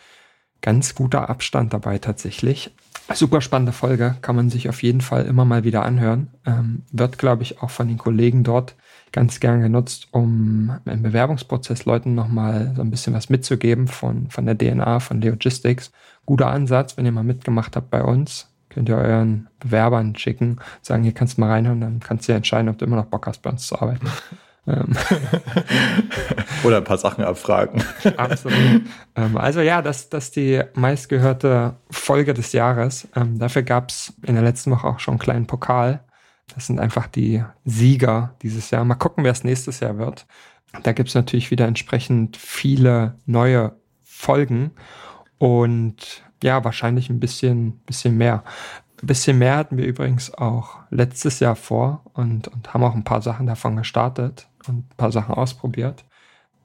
ganz 0.60 0.96
guter 0.96 1.30
Abstand 1.30 1.72
dabei 1.72 1.98
tatsächlich. 1.98 2.72
Super 3.14 3.42
spannende 3.42 3.70
Folge, 3.70 4.16
kann 4.20 4.34
man 4.34 4.50
sich 4.50 4.68
auf 4.68 4.82
jeden 4.82 5.00
Fall 5.00 5.24
immer 5.26 5.44
mal 5.44 5.62
wieder 5.62 5.84
anhören. 5.84 6.32
Ähm, 6.46 6.82
wird, 6.90 7.16
glaube 7.16 7.44
ich, 7.44 7.62
auch 7.62 7.70
von 7.70 7.86
den 7.86 7.98
Kollegen 7.98 8.42
dort 8.42 8.74
ganz 9.12 9.40
gern 9.40 9.60
genutzt, 9.60 10.08
um 10.10 10.72
im 10.84 11.02
Bewerbungsprozess 11.02 11.84
Leuten 11.84 12.14
nochmal 12.14 12.72
so 12.76 12.82
ein 12.82 12.90
bisschen 12.90 13.14
was 13.14 13.28
mitzugeben 13.28 13.88
von, 13.88 14.30
von 14.30 14.46
der 14.46 14.56
DNA, 14.56 15.00
von 15.00 15.20
Logistics. 15.20 15.90
Guter 16.26 16.48
Ansatz, 16.48 16.96
wenn 16.96 17.06
ihr 17.06 17.12
mal 17.12 17.24
mitgemacht 17.24 17.74
habt 17.76 17.90
bei 17.90 18.02
uns 18.02 18.48
könnt 18.68 18.88
ihr 18.88 18.96
euren 18.96 19.48
Bewerbern 19.58 20.14
schicken, 20.14 20.58
sagen, 20.82 21.02
hier 21.02 21.12
kannst 21.12 21.36
du 21.36 21.40
mal 21.40 21.50
reinhören, 21.50 21.80
dann 21.80 22.00
kannst 22.00 22.28
du 22.28 22.32
ja 22.32 22.36
entscheiden, 22.36 22.68
ob 22.68 22.78
du 22.78 22.84
immer 22.84 22.96
noch 22.96 23.06
Bock 23.06 23.26
hast, 23.26 23.42
bei 23.42 23.50
uns 23.50 23.66
zu 23.66 23.80
arbeiten. 23.80 24.08
Ähm. 24.66 24.94
Oder 26.62 26.76
ein 26.76 26.84
paar 26.84 26.98
Sachen 26.98 27.24
abfragen. 27.24 27.82
Absolut. 28.18 28.82
Ähm, 29.16 29.38
also 29.38 29.62
ja, 29.62 29.80
das, 29.80 30.10
das 30.10 30.24
ist 30.24 30.36
die 30.36 30.62
meistgehörte 30.74 31.76
Folge 31.90 32.34
des 32.34 32.52
Jahres. 32.52 33.08
Ähm, 33.16 33.38
dafür 33.38 33.62
gab 33.62 33.88
es 33.88 34.12
in 34.26 34.34
der 34.34 34.44
letzten 34.44 34.70
Woche 34.70 34.86
auch 34.86 35.00
schon 35.00 35.12
einen 35.12 35.20
kleinen 35.20 35.46
Pokal. 35.46 36.00
Das 36.54 36.66
sind 36.66 36.80
einfach 36.80 37.06
die 37.06 37.44
Sieger 37.64 38.34
dieses 38.42 38.70
Jahr. 38.70 38.84
Mal 38.84 38.94
gucken, 38.94 39.24
wer 39.24 39.32
es 39.32 39.44
nächstes 39.44 39.80
Jahr 39.80 39.98
wird. 39.98 40.26
Da 40.82 40.92
gibt 40.92 41.08
es 41.08 41.14
natürlich 41.14 41.50
wieder 41.50 41.66
entsprechend 41.66 42.36
viele 42.36 43.16
neue 43.26 43.76
Folgen. 44.02 44.72
Und 45.38 46.22
ja, 46.42 46.64
wahrscheinlich 46.64 47.10
ein 47.10 47.20
bisschen, 47.20 47.78
bisschen 47.80 48.16
mehr. 48.16 48.44
Ein 49.00 49.06
bisschen 49.06 49.38
mehr 49.38 49.56
hatten 49.56 49.76
wir 49.76 49.86
übrigens 49.86 50.34
auch 50.34 50.76
letztes 50.90 51.40
Jahr 51.40 51.56
vor 51.56 52.02
und, 52.14 52.48
und 52.48 52.74
haben 52.74 52.82
auch 52.82 52.94
ein 52.94 53.04
paar 53.04 53.22
Sachen 53.22 53.46
davon 53.46 53.76
gestartet 53.76 54.48
und 54.66 54.78
ein 54.78 54.96
paar 54.96 55.12
Sachen 55.12 55.34
ausprobiert. 55.34 56.04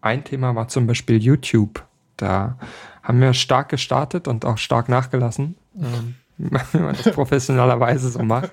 Ein 0.01 0.23
Thema 0.23 0.55
war 0.55 0.67
zum 0.67 0.87
Beispiel 0.87 1.21
YouTube. 1.21 1.85
Da 2.17 2.57
haben 3.03 3.21
wir 3.21 3.33
stark 3.33 3.69
gestartet 3.69 4.27
und 4.27 4.45
auch 4.45 4.57
stark 4.57 4.89
nachgelassen. 4.89 5.55
Ähm, 5.79 6.15
wenn 6.71 6.83
man 6.83 6.95
das 6.95 7.13
professionellerweise 7.13 8.09
so 8.09 8.19
macht. 8.19 8.51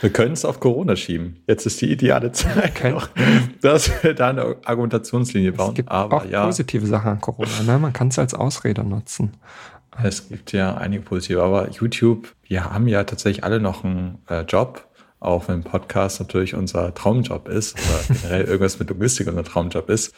Wir 0.00 0.10
können 0.10 0.32
es 0.32 0.44
auf 0.44 0.60
Corona 0.60 0.96
schieben. 0.96 1.42
Jetzt 1.46 1.66
ist 1.66 1.80
die 1.80 1.90
ideale 1.90 2.32
Zeit, 2.32 2.82
noch, 2.90 3.08
dass 3.60 4.02
wir 4.02 4.14
da 4.14 4.30
eine 4.30 4.56
Argumentationslinie 4.64 5.52
bauen. 5.52 5.70
Es 5.70 5.74
gibt 5.74 5.90
Aber 5.90 6.18
auch 6.18 6.24
ja. 6.24 6.44
positive 6.44 6.86
Sachen 6.86 7.12
an 7.12 7.20
Corona. 7.20 7.62
Ne? 7.66 7.78
Man 7.78 7.92
kann 7.92 8.08
es 8.08 8.18
als 8.18 8.34
Ausrede 8.34 8.84
nutzen. 8.84 9.32
Es 10.02 10.28
gibt 10.28 10.52
ja 10.52 10.76
einige 10.76 11.02
positive, 11.02 11.42
aber 11.42 11.70
YouTube, 11.70 12.34
wir 12.44 12.72
haben 12.72 12.88
ja 12.88 13.04
tatsächlich 13.04 13.44
alle 13.44 13.60
noch 13.60 13.84
einen 13.84 14.18
äh, 14.28 14.40
Job, 14.42 14.88
auch 15.20 15.48
wenn 15.48 15.62
Podcast 15.62 16.18
natürlich 16.18 16.54
unser 16.54 16.94
Traumjob 16.94 17.48
ist 17.48 17.78
oder 17.78 18.16
generell 18.20 18.44
irgendwas 18.44 18.78
mit 18.78 18.88
Logistik 18.88 19.28
unser 19.28 19.44
Traumjob 19.44 19.90
ist. 19.90 20.14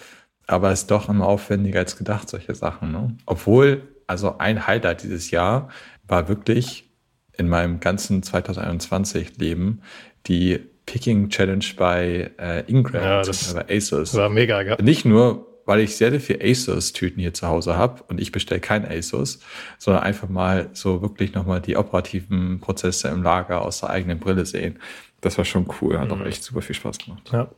Aber 0.46 0.70
es 0.70 0.82
ist 0.82 0.90
doch 0.90 1.08
immer 1.08 1.26
aufwendiger 1.26 1.80
als 1.80 1.96
gedacht, 1.96 2.28
solche 2.28 2.54
Sachen. 2.54 2.92
Ne? 2.92 3.16
Obwohl, 3.26 3.82
also 4.06 4.38
ein 4.38 4.66
Highlight 4.66 5.02
dieses 5.02 5.30
Jahr 5.30 5.68
war 6.06 6.28
wirklich 6.28 6.90
in 7.36 7.48
meinem 7.48 7.80
ganzen 7.80 8.22
2021 8.22 9.38
Leben 9.38 9.82
die 10.26 10.60
Picking 10.86 11.30
Challenge 11.30 11.64
bei 11.76 12.30
äh, 12.38 12.70
Ingram, 12.70 13.02
ja, 13.02 13.22
das 13.22 13.54
bei 13.54 13.64
Asus. 13.68 14.14
War 14.14 14.28
mega, 14.28 14.62
gell? 14.62 14.76
Nicht 14.82 15.04
nur 15.04 15.54
weil 15.66 15.80
ich 15.80 15.96
sehr, 15.96 16.10
sehr 16.10 16.20
viel 16.20 16.40
ASUS-Tüten 16.42 17.20
hier 17.20 17.34
zu 17.34 17.48
Hause 17.48 17.76
habe 17.76 18.02
und 18.04 18.20
ich 18.20 18.32
bestelle 18.32 18.60
kein 18.60 18.86
ASUS, 18.86 19.40
sondern 19.78 20.02
einfach 20.02 20.28
mal 20.28 20.68
so 20.72 21.02
wirklich 21.02 21.34
nochmal 21.34 21.60
die 21.60 21.76
operativen 21.76 22.60
Prozesse 22.60 23.08
im 23.08 23.22
Lager 23.22 23.62
aus 23.62 23.80
der 23.80 23.90
eigenen 23.90 24.18
Brille 24.18 24.46
sehen. 24.46 24.78
Das 25.20 25.38
war 25.38 25.44
schon 25.44 25.66
cool, 25.80 25.98
hat 25.98 26.10
mhm. 26.10 26.20
auch 26.20 26.26
echt 26.26 26.42
super 26.42 26.62
viel 26.62 26.74
Spaß 26.74 26.98
gemacht. 26.98 27.30
Ja. 27.32 27.48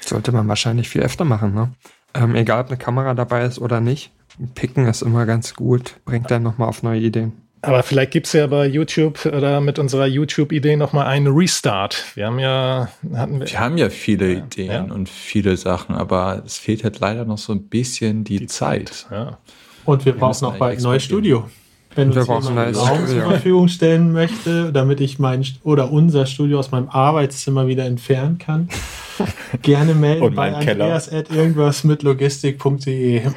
Sollte 0.00 0.32
man 0.32 0.46
wahrscheinlich 0.48 0.88
viel 0.88 1.02
öfter 1.02 1.24
machen, 1.24 1.54
ne? 1.54 1.72
Ähm, 2.14 2.34
egal, 2.34 2.60
ob 2.60 2.68
eine 2.68 2.76
Kamera 2.76 3.14
dabei 3.14 3.44
ist 3.44 3.58
oder 3.58 3.80
nicht. 3.80 4.10
Picken 4.54 4.86
ist 4.86 5.02
immer 5.02 5.24
ganz 5.24 5.54
gut, 5.54 5.96
bringt 6.04 6.30
dann 6.30 6.42
nochmal 6.42 6.68
auf 6.68 6.82
neue 6.82 7.00
Ideen. 7.00 7.32
Aber 7.62 7.82
vielleicht 7.82 8.12
gibt 8.12 8.26
es 8.26 8.32
ja 8.32 8.46
bei 8.46 8.66
YouTube 8.66 9.26
oder 9.26 9.60
mit 9.60 9.78
unserer 9.78 10.06
YouTube-Idee 10.06 10.76
nochmal 10.76 11.06
einen 11.06 11.26
Restart. 11.28 12.04
Wir 12.14 12.26
haben 12.26 12.38
ja, 12.38 12.88
hatten 13.14 13.40
wir. 13.40 13.50
Wir 13.50 13.60
haben 13.60 13.78
ja 13.78 13.90
viele 13.90 14.32
ja, 14.32 14.38
Ideen 14.38 14.70
ja. 14.88 14.94
und 14.94 15.08
viele 15.08 15.56
Sachen, 15.56 15.96
aber 15.96 16.42
es 16.44 16.58
fehlt 16.58 16.84
halt 16.84 17.00
leider 17.00 17.24
noch 17.24 17.38
so 17.38 17.52
ein 17.52 17.64
bisschen 17.64 18.22
die, 18.22 18.38
die 18.38 18.46
Zeit. 18.46 18.66
Zeit. 18.66 19.06
Ja. 19.10 19.38
Und 19.84 20.04
wir, 20.04 20.14
wir 20.14 20.20
brauchen 20.20 20.44
auch 20.44 20.56
bald 20.56 20.78
ein 20.78 20.82
neues 20.82 21.04
Studio. 21.04 21.48
Wenn 21.94 22.14
wir 22.14 22.28
uns 22.28 22.48
jemand 22.48 22.76
Raum 22.76 23.06
zur 23.06 23.22
Verfügung 23.22 23.68
stellen 23.68 24.12
möchte, 24.12 24.70
damit 24.70 25.00
ich 25.00 25.18
mein 25.18 25.46
oder 25.62 25.90
unser 25.90 26.26
Studio 26.26 26.58
aus 26.58 26.70
meinem 26.70 26.90
Arbeitszimmer 26.90 27.68
wieder 27.68 27.86
entfernen 27.86 28.36
kann, 28.36 28.68
gerne 29.62 29.94
melden 29.94 30.34
bei 30.34 30.52
Andreas 30.54 31.10
at 31.10 31.30
irgendwas 31.30 31.84
mit 31.84 32.02
logistik.de. 32.02 33.22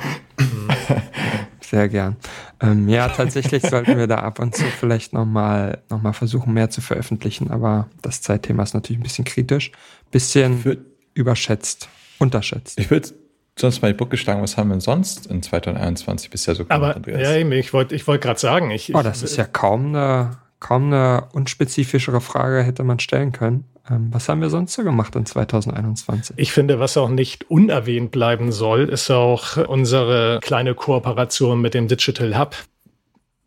Sehr 1.70 1.88
gern. 1.88 2.16
Ähm, 2.62 2.90
ja, 2.90 3.08
tatsächlich 3.10 3.62
sollten 3.70 3.96
wir 3.96 4.08
da 4.08 4.16
ab 4.16 4.40
und 4.40 4.56
zu 4.56 4.64
vielleicht 4.64 5.14
nochmal 5.14 5.84
noch 5.90 6.02
mal 6.02 6.14
versuchen, 6.14 6.52
mehr 6.52 6.72
zu 6.72 6.82
veröffentlichen, 6.82 7.52
aber 7.52 7.88
das 8.02 8.24
Zeitthema 8.24 8.64
ist 8.64 8.74
natürlich 8.74 9.00
ein 9.00 9.04
bisschen 9.04 9.26
kritisch, 9.26 9.72
bisschen 10.10 10.66
würd, 10.66 10.80
überschätzt, 11.14 11.88
unterschätzt. 12.18 12.80
Ich 12.80 12.90
würde 12.90 13.10
sonst 13.56 13.84
mal 13.84 13.90
die 13.90 13.98
Brücke 13.98 14.18
schlagen, 14.18 14.42
was 14.42 14.58
haben 14.58 14.70
wir 14.70 14.82
sonst 14.82 15.28
in 15.28 15.44
2021 15.44 16.32
bisher 16.32 16.56
so 16.56 16.66
gemacht, 16.66 16.82
Aber, 16.82 16.96
Andreas? 16.96 17.22
Ja, 17.22 17.36
eben, 17.36 17.52
ich 17.52 17.72
wollte 17.72 17.94
ich 17.94 18.08
wollt 18.08 18.22
gerade 18.22 18.40
sagen, 18.40 18.72
ich, 18.72 18.96
oh, 18.96 19.04
das 19.04 19.22
ist 19.22 19.38
ja 19.38 19.46
kaum 19.46 19.90
eine, 19.90 20.38
kaum 20.60 20.86
eine 20.86 21.28
unspezifischere 21.34 22.20
Frage 22.20 22.64
hätte 22.64 22.84
man 22.84 22.98
stellen 22.98 23.32
können. 23.32 23.66
Ähm, 23.90 24.10
was 24.12 24.30
haben 24.30 24.42
wir 24.42 24.50
sonst 24.50 24.74
so 24.74 24.84
gemacht 24.84 25.16
in 25.16 25.26
2021? 25.26 26.38
Ich 26.38 26.52
finde, 26.52 26.80
was 26.80 26.98
auch 26.98 27.10
nicht 27.10 27.50
unerwähnt 27.50 28.12
bleiben 28.12 28.52
soll, 28.52 28.90
ist 28.90 29.10
auch 29.12 29.58
unsere 29.58 30.40
kleine 30.42 30.76
Kooperation 30.76 31.62
mit 31.62 31.74
dem 31.74 31.88
Digital 31.88 32.38
Hub 32.38 32.56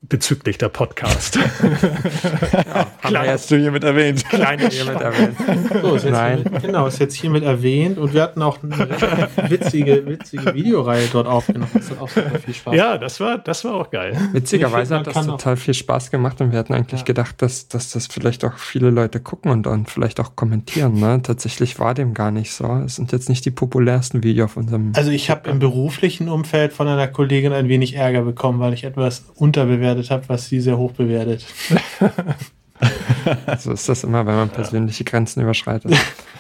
bezüglich 0.03 0.59
der 0.59 0.69
Podcast. 0.69 1.37
ja, 2.53 2.87
Klein, 3.03 3.31
hast 3.31 3.51
du 3.51 3.57
hiermit 3.57 3.85
erwähnt. 3.85 4.29
Kleine 4.29 4.69
hiermit 4.69 5.01
erwähnt. 5.01 5.37
So, 5.81 5.95
ist 5.95 6.05
Nein. 6.07 6.45
Mit, 6.51 6.63
genau, 6.63 6.87
ist 6.89 6.99
jetzt 6.99 7.15
hiermit 7.15 7.45
erwähnt 7.45 7.99
und 7.99 8.13
wir 8.13 8.23
hatten 8.23 8.43
auch 8.43 8.59
eine 8.63 8.77
witzige, 9.49 10.05
witzige 10.07 10.55
Videoreihe 10.55 11.07
dort 11.13 11.29
aufgenommen. 11.29 11.71
Das 11.73 11.91
hat 11.91 12.01
auch 12.01 12.09
super 12.09 12.39
viel 12.41 12.55
Spaß 12.55 12.75
Ja, 12.75 12.99
das 12.99 13.21
war, 13.21 13.39
das 13.39 13.65
war 13.65 13.75
auch 13.75 13.91
geil. 13.91 14.17
Witzigerweise 14.33 14.99
hat 14.99 15.07
das 15.07 15.25
total 15.25 15.57
viel 15.57 15.75
Spaß 15.75 16.11
gemacht 16.11 16.41
und 16.41 16.51
wir 16.51 16.59
hatten 16.59 16.75
eigentlich 16.75 17.01
ja. 17.01 17.07
gedacht, 17.07 17.41
dass, 17.41 17.69
dass 17.69 17.91
das 17.91 18.09
vielleicht 18.09 18.45
auch 18.45 18.59
viele 18.59 18.91
Leute 18.91 19.21
gucken 19.21 19.53
und 19.53 19.65
dann 19.65 19.87
vielleicht 19.87 20.19
auch 20.19 20.35
kommentieren. 20.35 20.99
Ne? 20.99 21.21
Tatsächlich 21.23 21.79
war 21.79 21.95
dem 21.95 22.13
gar 22.13 22.33
nicht 22.33 22.53
so. 22.53 22.67
Es 22.85 22.97
sind 22.97 23.13
jetzt 23.13 23.29
nicht 23.29 23.45
die 23.45 23.51
populärsten 23.53 24.25
Videos 24.25 24.43
auf 24.43 24.57
unserem. 24.57 24.93
Also 24.97 25.13
ich 25.13 25.31
habe 25.31 25.49
im 25.49 25.61
beruflichen 25.61 26.29
Umfeld 26.29 26.73
von 26.73 26.89
einer 26.89 27.07
Kollegin 27.07 27.53
ein 27.53 27.69
wenig 27.69 27.95
Ärger 27.95 28.23
bekommen, 28.23 28.59
weil 28.59 28.73
ich 28.73 28.83
etwas 28.85 29.27
unterbewertet 29.37 29.92
bewertet 29.93 30.11
habe, 30.11 30.29
was 30.29 30.49
sie 30.49 30.61
sehr 30.61 30.79
hoch 30.79 30.93
bewertet. 30.93 31.45
so 33.59 33.73
ist 33.73 33.89
das 33.89 34.05
immer, 34.05 34.27
wenn 34.27 34.35
man 34.35 34.49
persönliche 34.49 35.05
Grenzen 35.05 35.43
überschreitet. 35.43 35.93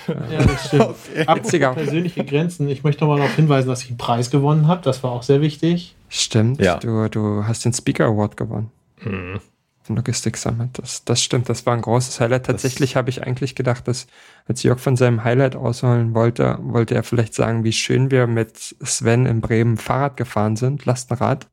ja, 0.09 0.45
das 0.45 0.67
stimmt. 0.67 0.95
Witziger. 1.15 1.75
Persönliche 1.75 2.25
Grenzen. 2.25 2.69
Ich 2.69 2.83
möchte 2.83 3.05
nochmal 3.05 3.19
darauf 3.19 3.37
hinweisen, 3.37 3.69
dass 3.69 3.83
ich 3.83 3.91
einen 3.91 3.99
Preis 3.99 4.31
gewonnen 4.31 4.67
habe. 4.67 4.83
Das 4.83 5.03
war 5.03 5.13
auch 5.13 5.23
sehr 5.23 5.41
wichtig. 5.41 5.95
Stimmt. 6.09 6.61
Ja. 6.61 6.79
Du, 6.79 7.09
du 7.09 7.45
hast 7.47 7.65
den 7.65 7.73
Speaker 7.73 8.07
Award 8.07 8.37
gewonnen. 8.37 8.71
Hm. 8.99 9.41
Logistik 9.89 10.37
Summit. 10.37 10.79
Das, 10.79 11.05
das 11.05 11.23
stimmt, 11.23 11.49
das 11.49 11.67
war 11.67 11.75
ein 11.75 11.81
großes 11.81 12.21
Highlight. 12.21 12.47
Tatsächlich 12.47 12.95
habe 12.95 13.11
ich 13.11 13.25
eigentlich 13.25 13.57
gedacht, 13.57 13.89
dass 13.89 14.07
als 14.47 14.63
Jörg 14.63 14.79
von 14.79 14.97
seinem 14.97 15.25
Highlight 15.25 15.57
ausholen 15.57 16.15
wollte, 16.15 16.59
wollte 16.63 16.95
er 16.95 17.03
vielleicht 17.03 17.35
sagen, 17.35 17.65
wie 17.65 17.73
schön 17.73 18.11
wir 18.11 18.29
mit 18.29 18.57
Sven 18.57 19.27
in 19.27 19.41
Bremen 19.41 19.77
Fahrrad 19.77 20.17
gefahren 20.17 20.57
sind, 20.57 20.85
Lastenrad. 20.85 21.49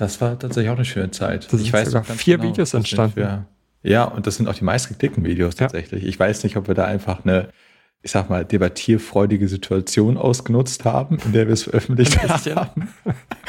Das 0.00 0.18
war 0.22 0.38
tatsächlich 0.38 0.70
auch 0.70 0.76
eine 0.76 0.86
schöne 0.86 1.10
Zeit. 1.10 1.52
Das 1.52 1.60
ich 1.60 1.74
weiß 1.74 1.90
sogar 1.90 2.04
vier 2.04 2.38
genau, 2.38 2.48
Videos 2.48 2.72
entstanden. 2.72 3.16
Wir, 3.16 3.44
ja, 3.82 4.04
und 4.04 4.26
das 4.26 4.36
sind 4.36 4.48
auch 4.48 4.54
die 4.54 4.64
meistgeklickten 4.64 5.22
Videos 5.24 5.56
tatsächlich. 5.56 6.02
Ja. 6.02 6.08
Ich 6.08 6.18
weiß 6.18 6.42
nicht, 6.42 6.56
ob 6.56 6.68
wir 6.68 6.74
da 6.74 6.86
einfach 6.86 7.22
eine, 7.22 7.50
ich 8.00 8.10
sag 8.10 8.30
mal, 8.30 8.46
debattierfreudige 8.46 9.46
Situation 9.46 10.16
ausgenutzt 10.16 10.86
haben, 10.86 11.18
in 11.22 11.32
der 11.32 11.48
wir 11.48 11.52
es 11.52 11.64
veröffentlicht 11.64 12.18
haben. 12.56 12.88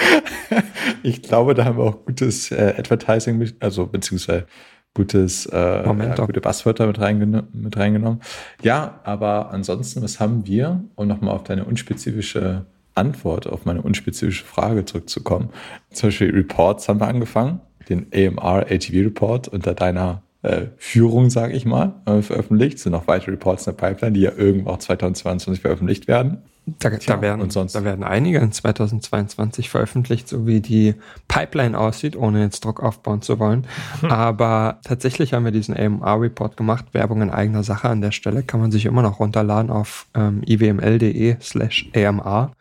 ich 1.03 1.21
glaube, 1.21 1.53
da 1.53 1.63
haben 1.63 1.77
wir 1.77 1.85
auch 1.85 2.03
gutes 2.05 2.51
äh, 2.51 2.73
Advertising, 2.77 3.53
also 3.61 3.87
beziehungsweise 3.87 4.45
gutes, 4.93 5.45
äh, 5.45 5.55
ja, 5.55 6.15
gute 6.15 6.41
Buzzwörter 6.41 6.85
mit, 6.85 6.99
reingen 6.99 7.47
mit 7.53 7.77
reingenommen. 7.77 8.19
Ja, 8.61 8.99
aber 9.05 9.51
ansonsten, 9.51 10.01
was 10.01 10.19
haben 10.19 10.45
wir, 10.45 10.83
um 10.95 11.07
nochmal 11.07 11.33
auf 11.33 11.45
deine 11.45 11.63
unspezifische 11.63 12.65
Antwort 12.95 13.47
auf 13.47 13.65
meine 13.65 13.81
unspezifische 13.81 14.45
Frage 14.45 14.85
zurückzukommen. 14.85 15.49
Zum 15.91 16.09
Beispiel 16.09 16.31
Reports 16.31 16.87
haben 16.89 16.99
wir 16.99 17.07
angefangen, 17.07 17.61
den 17.89 18.07
AMR 18.13 18.67
ATV 18.69 18.93
Report 18.93 19.47
unter 19.47 19.73
deiner 19.73 20.23
äh, 20.43 20.67
Führung, 20.77 21.29
sage 21.29 21.53
ich 21.53 21.65
mal, 21.65 21.93
äh, 22.05 22.21
veröffentlicht. 22.21 22.77
Es 22.77 22.83
sind 22.83 22.93
noch 22.93 23.07
weitere 23.07 23.31
Reports 23.31 23.67
in 23.67 23.75
der 23.75 23.87
Pipeline, 23.87 24.13
die 24.13 24.21
ja 24.21 24.31
irgendwann 24.35 24.75
auch 24.75 24.79
2022 24.79 25.61
veröffentlicht 25.61 26.07
werden. 26.07 26.39
Da, 26.65 26.91
Tja, 26.91 27.15
da, 27.15 27.21
werden, 27.21 27.49
da 27.49 27.83
werden 27.83 28.03
einige 28.03 28.37
in 28.37 28.51
2022 28.51 29.69
veröffentlicht, 29.69 30.27
so 30.27 30.45
wie 30.45 30.61
die 30.61 30.93
Pipeline 31.27 31.77
aussieht, 31.77 32.15
ohne 32.15 32.41
jetzt 32.41 32.63
Druck 32.63 32.83
aufbauen 32.83 33.23
zu 33.23 33.39
wollen. 33.39 33.65
Aber 34.09 34.79
tatsächlich 34.83 35.33
haben 35.33 35.43
wir 35.43 35.51
diesen 35.51 35.75
AMR-Report 35.75 36.55
gemacht, 36.57 36.85
Werbung 36.93 37.23
in 37.23 37.31
eigener 37.31 37.63
Sache 37.63 37.89
an 37.89 38.01
der 38.01 38.11
Stelle, 38.11 38.43
kann 38.43 38.61
man 38.61 38.71
sich 38.71 38.85
immer 38.85 39.01
noch 39.01 39.19
runterladen 39.19 39.71
auf 39.71 40.07
ähm, 40.13 40.43
iwml.de 40.45 41.37
slash 41.41 41.89
AMR 41.95 42.51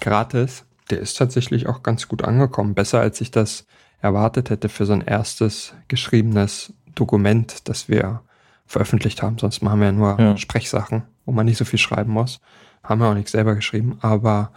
gratis. 0.00 0.64
Der 0.90 1.00
ist 1.00 1.16
tatsächlich 1.16 1.68
auch 1.68 1.82
ganz 1.82 2.08
gut 2.08 2.24
angekommen. 2.24 2.74
Besser 2.74 3.00
als 3.00 3.20
ich 3.20 3.30
das 3.30 3.66
erwartet 4.00 4.50
hätte 4.50 4.68
für 4.68 4.86
so 4.86 4.92
ein 4.92 5.00
erstes 5.00 5.74
geschriebenes 5.88 6.72
Dokument, 6.94 7.68
das 7.68 7.88
wir 7.88 8.22
veröffentlicht 8.66 9.22
haben. 9.22 9.38
Sonst 9.38 9.62
machen 9.62 9.80
wir 9.80 9.86
ja 9.86 9.92
nur 9.92 10.20
ja. 10.20 10.36
Sprechsachen, 10.36 11.02
wo 11.24 11.32
man 11.32 11.46
nicht 11.46 11.58
so 11.58 11.64
viel 11.64 11.78
schreiben 11.78 12.12
muss. 12.12 12.40
Haben 12.82 13.00
wir 13.00 13.08
auch 13.08 13.14
nicht 13.14 13.28
selber 13.28 13.54
geschrieben, 13.54 13.98
aber 14.00 14.52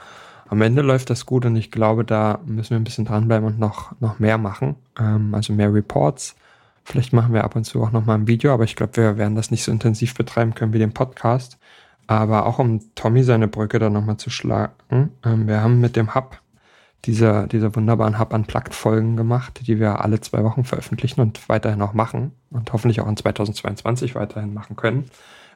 am 0.49 0.61
Ende 0.61 0.81
läuft 0.81 1.09
das 1.11 1.25
gut 1.25 1.45
und 1.45 1.55
ich 1.55 1.71
glaube, 1.71 2.03
da 2.03 2.39
müssen 2.45 2.71
wir 2.71 2.77
ein 2.77 2.83
bisschen 2.83 3.05
dranbleiben 3.05 3.47
und 3.47 3.59
noch, 3.59 3.99
noch 3.99 4.19
mehr 4.19 4.37
machen. 4.37 4.75
Ähm, 4.99 5.33
also 5.33 5.53
mehr 5.53 5.73
Reports. 5.73 6.35
Vielleicht 6.83 7.13
machen 7.13 7.33
wir 7.33 7.43
ab 7.43 7.55
und 7.55 7.65
zu 7.65 7.83
auch 7.83 7.91
noch 7.91 8.05
mal 8.05 8.15
ein 8.15 8.27
Video, 8.27 8.51
aber 8.51 8.63
ich 8.63 8.75
glaube, 8.75 8.97
wir 8.97 9.17
werden 9.17 9.35
das 9.35 9.51
nicht 9.51 9.63
so 9.63 9.71
intensiv 9.71 10.15
betreiben 10.15 10.55
können 10.55 10.73
wie 10.73 10.79
den 10.79 10.93
Podcast. 10.93 11.59
Aber 12.09 12.47
auch 12.47 12.57
um 12.57 12.79
Tommy 12.95 13.23
seine 13.23 13.47
Brücke 13.47 13.77
da 13.77 13.91
nochmal 13.91 14.17
zu 14.17 14.31
schlagen, 14.31 14.73
ähm, 15.23 15.47
wir 15.47 15.61
haben 15.61 15.79
mit 15.79 15.95
dem 15.95 16.15
Hub 16.15 16.41
diese, 17.05 17.47
diese 17.51 17.75
wunderbaren 17.75 18.17
Hub 18.17 18.33
Unplugged 18.33 18.73
Folgen 18.73 19.15
gemacht, 19.15 19.61
die 19.67 19.79
wir 19.79 20.01
alle 20.01 20.19
zwei 20.19 20.43
Wochen 20.43 20.63
veröffentlichen 20.63 21.21
und 21.21 21.47
weiterhin 21.47 21.83
auch 21.83 21.93
machen 21.93 22.31
und 22.49 22.73
hoffentlich 22.73 22.99
auch 22.99 23.07
in 23.07 23.15
2022 23.15 24.15
weiterhin 24.15 24.55
machen 24.55 24.75
können 24.75 25.05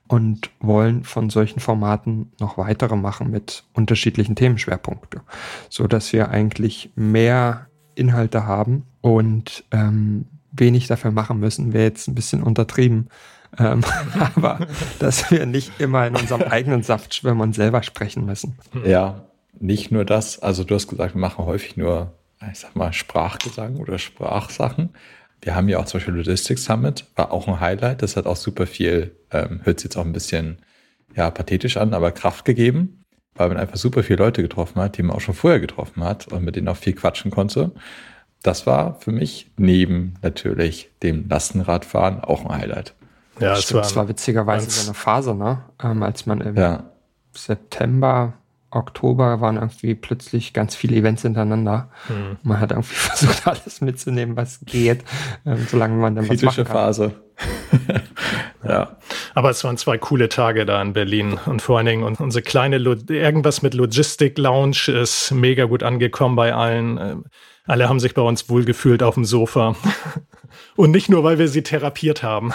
und 0.07 0.51
wollen 0.59 1.03
von 1.03 1.31
solchen 1.31 1.59
Formaten 1.59 2.31
noch 2.39 2.59
weitere 2.59 2.97
machen 2.97 3.31
mit 3.31 3.63
unterschiedlichen 3.73 4.35
Themenschwerpunkten, 4.35 5.21
so 5.69 5.87
dass 5.87 6.13
wir 6.13 6.29
eigentlich 6.29 6.91
mehr 6.95 7.65
Inhalte 7.95 8.45
haben 8.45 8.85
und 9.01 9.63
ähm, 9.71 10.25
wenig 10.51 10.85
dafür 10.85 11.09
machen 11.09 11.39
müssen, 11.39 11.73
wäre 11.73 11.85
jetzt 11.85 12.07
ein 12.07 12.13
bisschen 12.13 12.43
untertrieben. 12.43 13.09
Ähm, 13.57 13.83
aber 14.35 14.67
dass 14.99 15.29
wir 15.31 15.45
nicht 15.45 15.79
immer 15.79 16.07
in 16.07 16.15
unserem 16.15 16.41
eigenen 16.49 16.83
Saft 16.83 17.13
schwimmen 17.13 17.41
und 17.41 17.53
selber 17.53 17.83
sprechen 17.83 18.25
müssen. 18.25 18.57
Ja, 18.85 19.25
nicht 19.59 19.91
nur 19.91 20.05
das. 20.05 20.39
Also 20.39 20.63
du 20.63 20.75
hast 20.75 20.87
gesagt, 20.87 21.15
wir 21.15 21.21
machen 21.21 21.45
häufig 21.45 21.77
nur, 21.77 22.13
ich 22.51 22.59
sag 22.59 22.75
mal, 22.75 22.93
Sprachgesang 22.93 23.77
oder 23.77 23.99
Sprachsachen. 23.99 24.89
Wir 25.41 25.55
haben 25.55 25.67
ja 25.67 25.79
auch 25.79 25.85
zum 25.85 25.99
Beispiel 25.99 26.15
Logistics 26.15 26.65
Summit, 26.65 27.05
war 27.15 27.31
auch 27.31 27.47
ein 27.47 27.59
Highlight. 27.59 28.01
Das 28.01 28.15
hat 28.15 28.25
auch 28.25 28.37
super 28.37 28.65
viel, 28.65 29.15
ähm, 29.31 29.61
hört 29.63 29.79
sich 29.79 29.85
jetzt 29.85 29.97
auch 29.97 30.05
ein 30.05 30.13
bisschen 30.13 30.57
ja, 31.15 31.29
pathetisch 31.29 31.77
an, 31.77 31.93
aber 31.93 32.11
Kraft 32.11 32.45
gegeben, 32.45 33.03
weil 33.35 33.49
man 33.49 33.57
einfach 33.57 33.77
super 33.77 34.03
viele 34.03 34.23
Leute 34.23 34.41
getroffen 34.41 34.81
hat, 34.81 34.97
die 34.97 35.03
man 35.03 35.15
auch 35.15 35.21
schon 35.21 35.35
vorher 35.35 35.59
getroffen 35.59 36.03
hat 36.03 36.27
und 36.29 36.43
mit 36.43 36.55
denen 36.55 36.67
auch 36.69 36.77
viel 36.77 36.93
quatschen 36.93 37.29
konnte. 37.29 37.71
Das 38.41 38.67
war 38.67 38.99
für 38.99 39.11
mich 39.11 39.51
neben 39.57 40.15
natürlich 40.21 40.89
dem 41.01 41.27
Lastenradfahren 41.29 42.21
auch 42.21 42.45
ein 42.45 42.57
Highlight. 42.57 42.93
Ja, 43.39 43.53
es 43.53 43.73
war, 43.73 43.81
das 43.81 43.95
war 43.95 44.07
witzigerweise 44.07 44.69
so 44.69 44.87
eine 44.87 44.93
Phase, 44.93 45.33
ne? 45.33 45.63
Ähm, 45.81 46.03
als 46.03 46.25
man 46.25 46.41
im 46.41 46.55
ja. 46.55 46.83
September, 47.33 48.33
Oktober 48.69 49.41
waren 49.41 49.55
irgendwie 49.55 49.95
plötzlich 49.95 50.53
ganz 50.53 50.75
viele 50.75 50.95
Events 50.95 51.21
hintereinander. 51.23 51.89
Hm. 52.07 52.37
Man 52.43 52.59
hat 52.59 52.71
irgendwie 52.71 52.93
versucht, 52.95 53.47
alles 53.47 53.81
mitzunehmen, 53.81 54.35
was 54.35 54.59
geht, 54.65 55.03
ähm, 55.45 55.65
solange 55.69 55.95
man 55.95 56.15
dann 56.15 56.25
Kritische 56.25 56.47
was 56.47 56.57
machen 56.57 56.65
kann. 56.65 56.75
Phase. 56.75 57.11
ja. 58.67 58.97
Aber 59.33 59.49
es 59.49 59.63
waren 59.63 59.77
zwei 59.77 59.97
coole 59.97 60.29
Tage 60.29 60.65
da 60.65 60.81
in 60.81 60.93
Berlin 60.93 61.39
und 61.45 61.61
vor 61.61 61.77
allen 61.77 61.87
Dingen 61.87 62.03
unsere 62.03 62.43
kleine 62.43 62.77
Lo 62.77 62.95
irgendwas 63.09 63.61
mit 63.61 63.73
Logistik 63.73 64.37
Lounge 64.37 64.87
ist 64.87 65.31
mega 65.31 65.65
gut 65.65 65.83
angekommen 65.83 66.35
bei 66.35 66.53
allen. 66.53 66.97
Ähm, 66.99 67.25
alle 67.65 67.89
haben 67.89 67.99
sich 67.99 68.13
bei 68.13 68.21
uns 68.21 68.49
wohlgefühlt 68.49 69.03
auf 69.03 69.15
dem 69.15 69.25
Sofa. 69.25 69.75
Und 70.75 70.91
nicht 70.91 71.09
nur, 71.09 71.23
weil 71.23 71.39
wir 71.39 71.47
sie 71.47 71.63
therapiert 71.63 72.23
haben. 72.23 72.53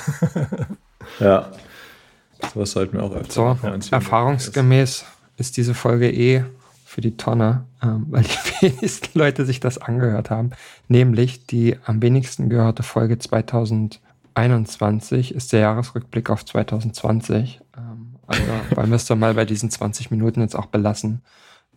ja. 1.20 1.50
Sowas 2.52 2.72
sollten 2.72 2.96
wir 2.96 3.04
auch 3.04 3.14
öfter 3.14 3.56
So, 3.61 3.68
erfahrungsgemäß 3.90 5.04
ist 5.37 5.56
diese 5.56 5.74
Folge 5.74 6.11
eh 6.11 6.44
für 6.84 7.00
die 7.00 7.16
Tonne, 7.16 7.66
ähm, 7.82 8.06
weil 8.11 8.24
die 8.24 8.62
wenigsten 8.66 9.18
Leute 9.18 9.44
sich 9.44 9.61
das 9.61 9.78
angehört 9.78 10.30
haben. 10.30 10.50
Nämlich 10.88 11.46
die 11.46 11.76
am 11.84 12.02
wenigsten 12.02 12.48
gehörte 12.48 12.82
Folge 12.82 13.18
2021 13.18 15.34
ist 15.34 15.52
der 15.52 15.61
Jahresrückblick 15.61 16.30
auf 16.30 16.44
2020. 16.44 17.61
Ähm, 17.76 18.16
also 18.26 18.42
wollen 18.74 18.90
wir 18.90 18.96
es 18.96 19.06
doch 19.06 19.16
mal 19.16 19.34
bei 19.34 19.44
diesen 19.44 19.70
20 19.70 20.11
Minuten 20.11 20.40
jetzt 20.40 20.56
auch 20.56 20.66
belassen. 20.66 21.22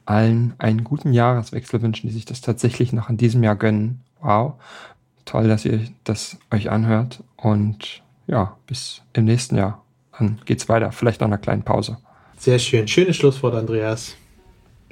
allen 0.06 0.54
einen 0.58 0.84
guten 0.84 1.14
Jahreswechsel 1.14 1.82
wünschen, 1.82 2.08
die 2.08 2.14
sich 2.14 2.26
das 2.26 2.42
tatsächlich 2.42 2.94
noch 2.94 3.10
in 3.10 3.18
diesem 3.18 3.44
Jahr 3.44 3.56
gönnen. 3.56 4.02
Wow. 4.22 4.54
Toll, 5.32 5.48
dass 5.48 5.64
ihr 5.64 5.80
das 6.04 6.38
euch 6.54 6.70
anhört. 6.70 7.24
Und 7.38 8.04
ja, 8.28 8.58
bis 8.68 9.02
im 9.14 9.24
nächsten 9.24 9.56
Jahr. 9.56 9.82
Dann 10.20 10.42
geht's 10.44 10.68
weiter. 10.68 10.92
Vielleicht 10.92 11.22
nach 11.22 11.28
einer 11.28 11.38
kleinen 11.38 11.64
Pause. 11.64 12.00
Sehr 12.38 12.60
schön. 12.60 12.86
Schönes 12.86 13.16
Schlusswort, 13.16 13.56
Andreas. 13.56 14.18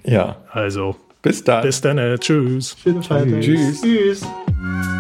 Ja. 0.05 0.37
Also, 0.49 0.95
bis 1.21 1.43
dann. 1.43 1.63
Bis 1.63 1.81
dann. 1.81 1.97
Äh, 1.97 2.17
tschüss. 2.19 2.77
Schöne 2.81 3.03
Feiertag. 3.03 3.41
Tschüss. 3.41 3.81
Tschüss. 3.81 4.21
tschüss. 4.21 4.98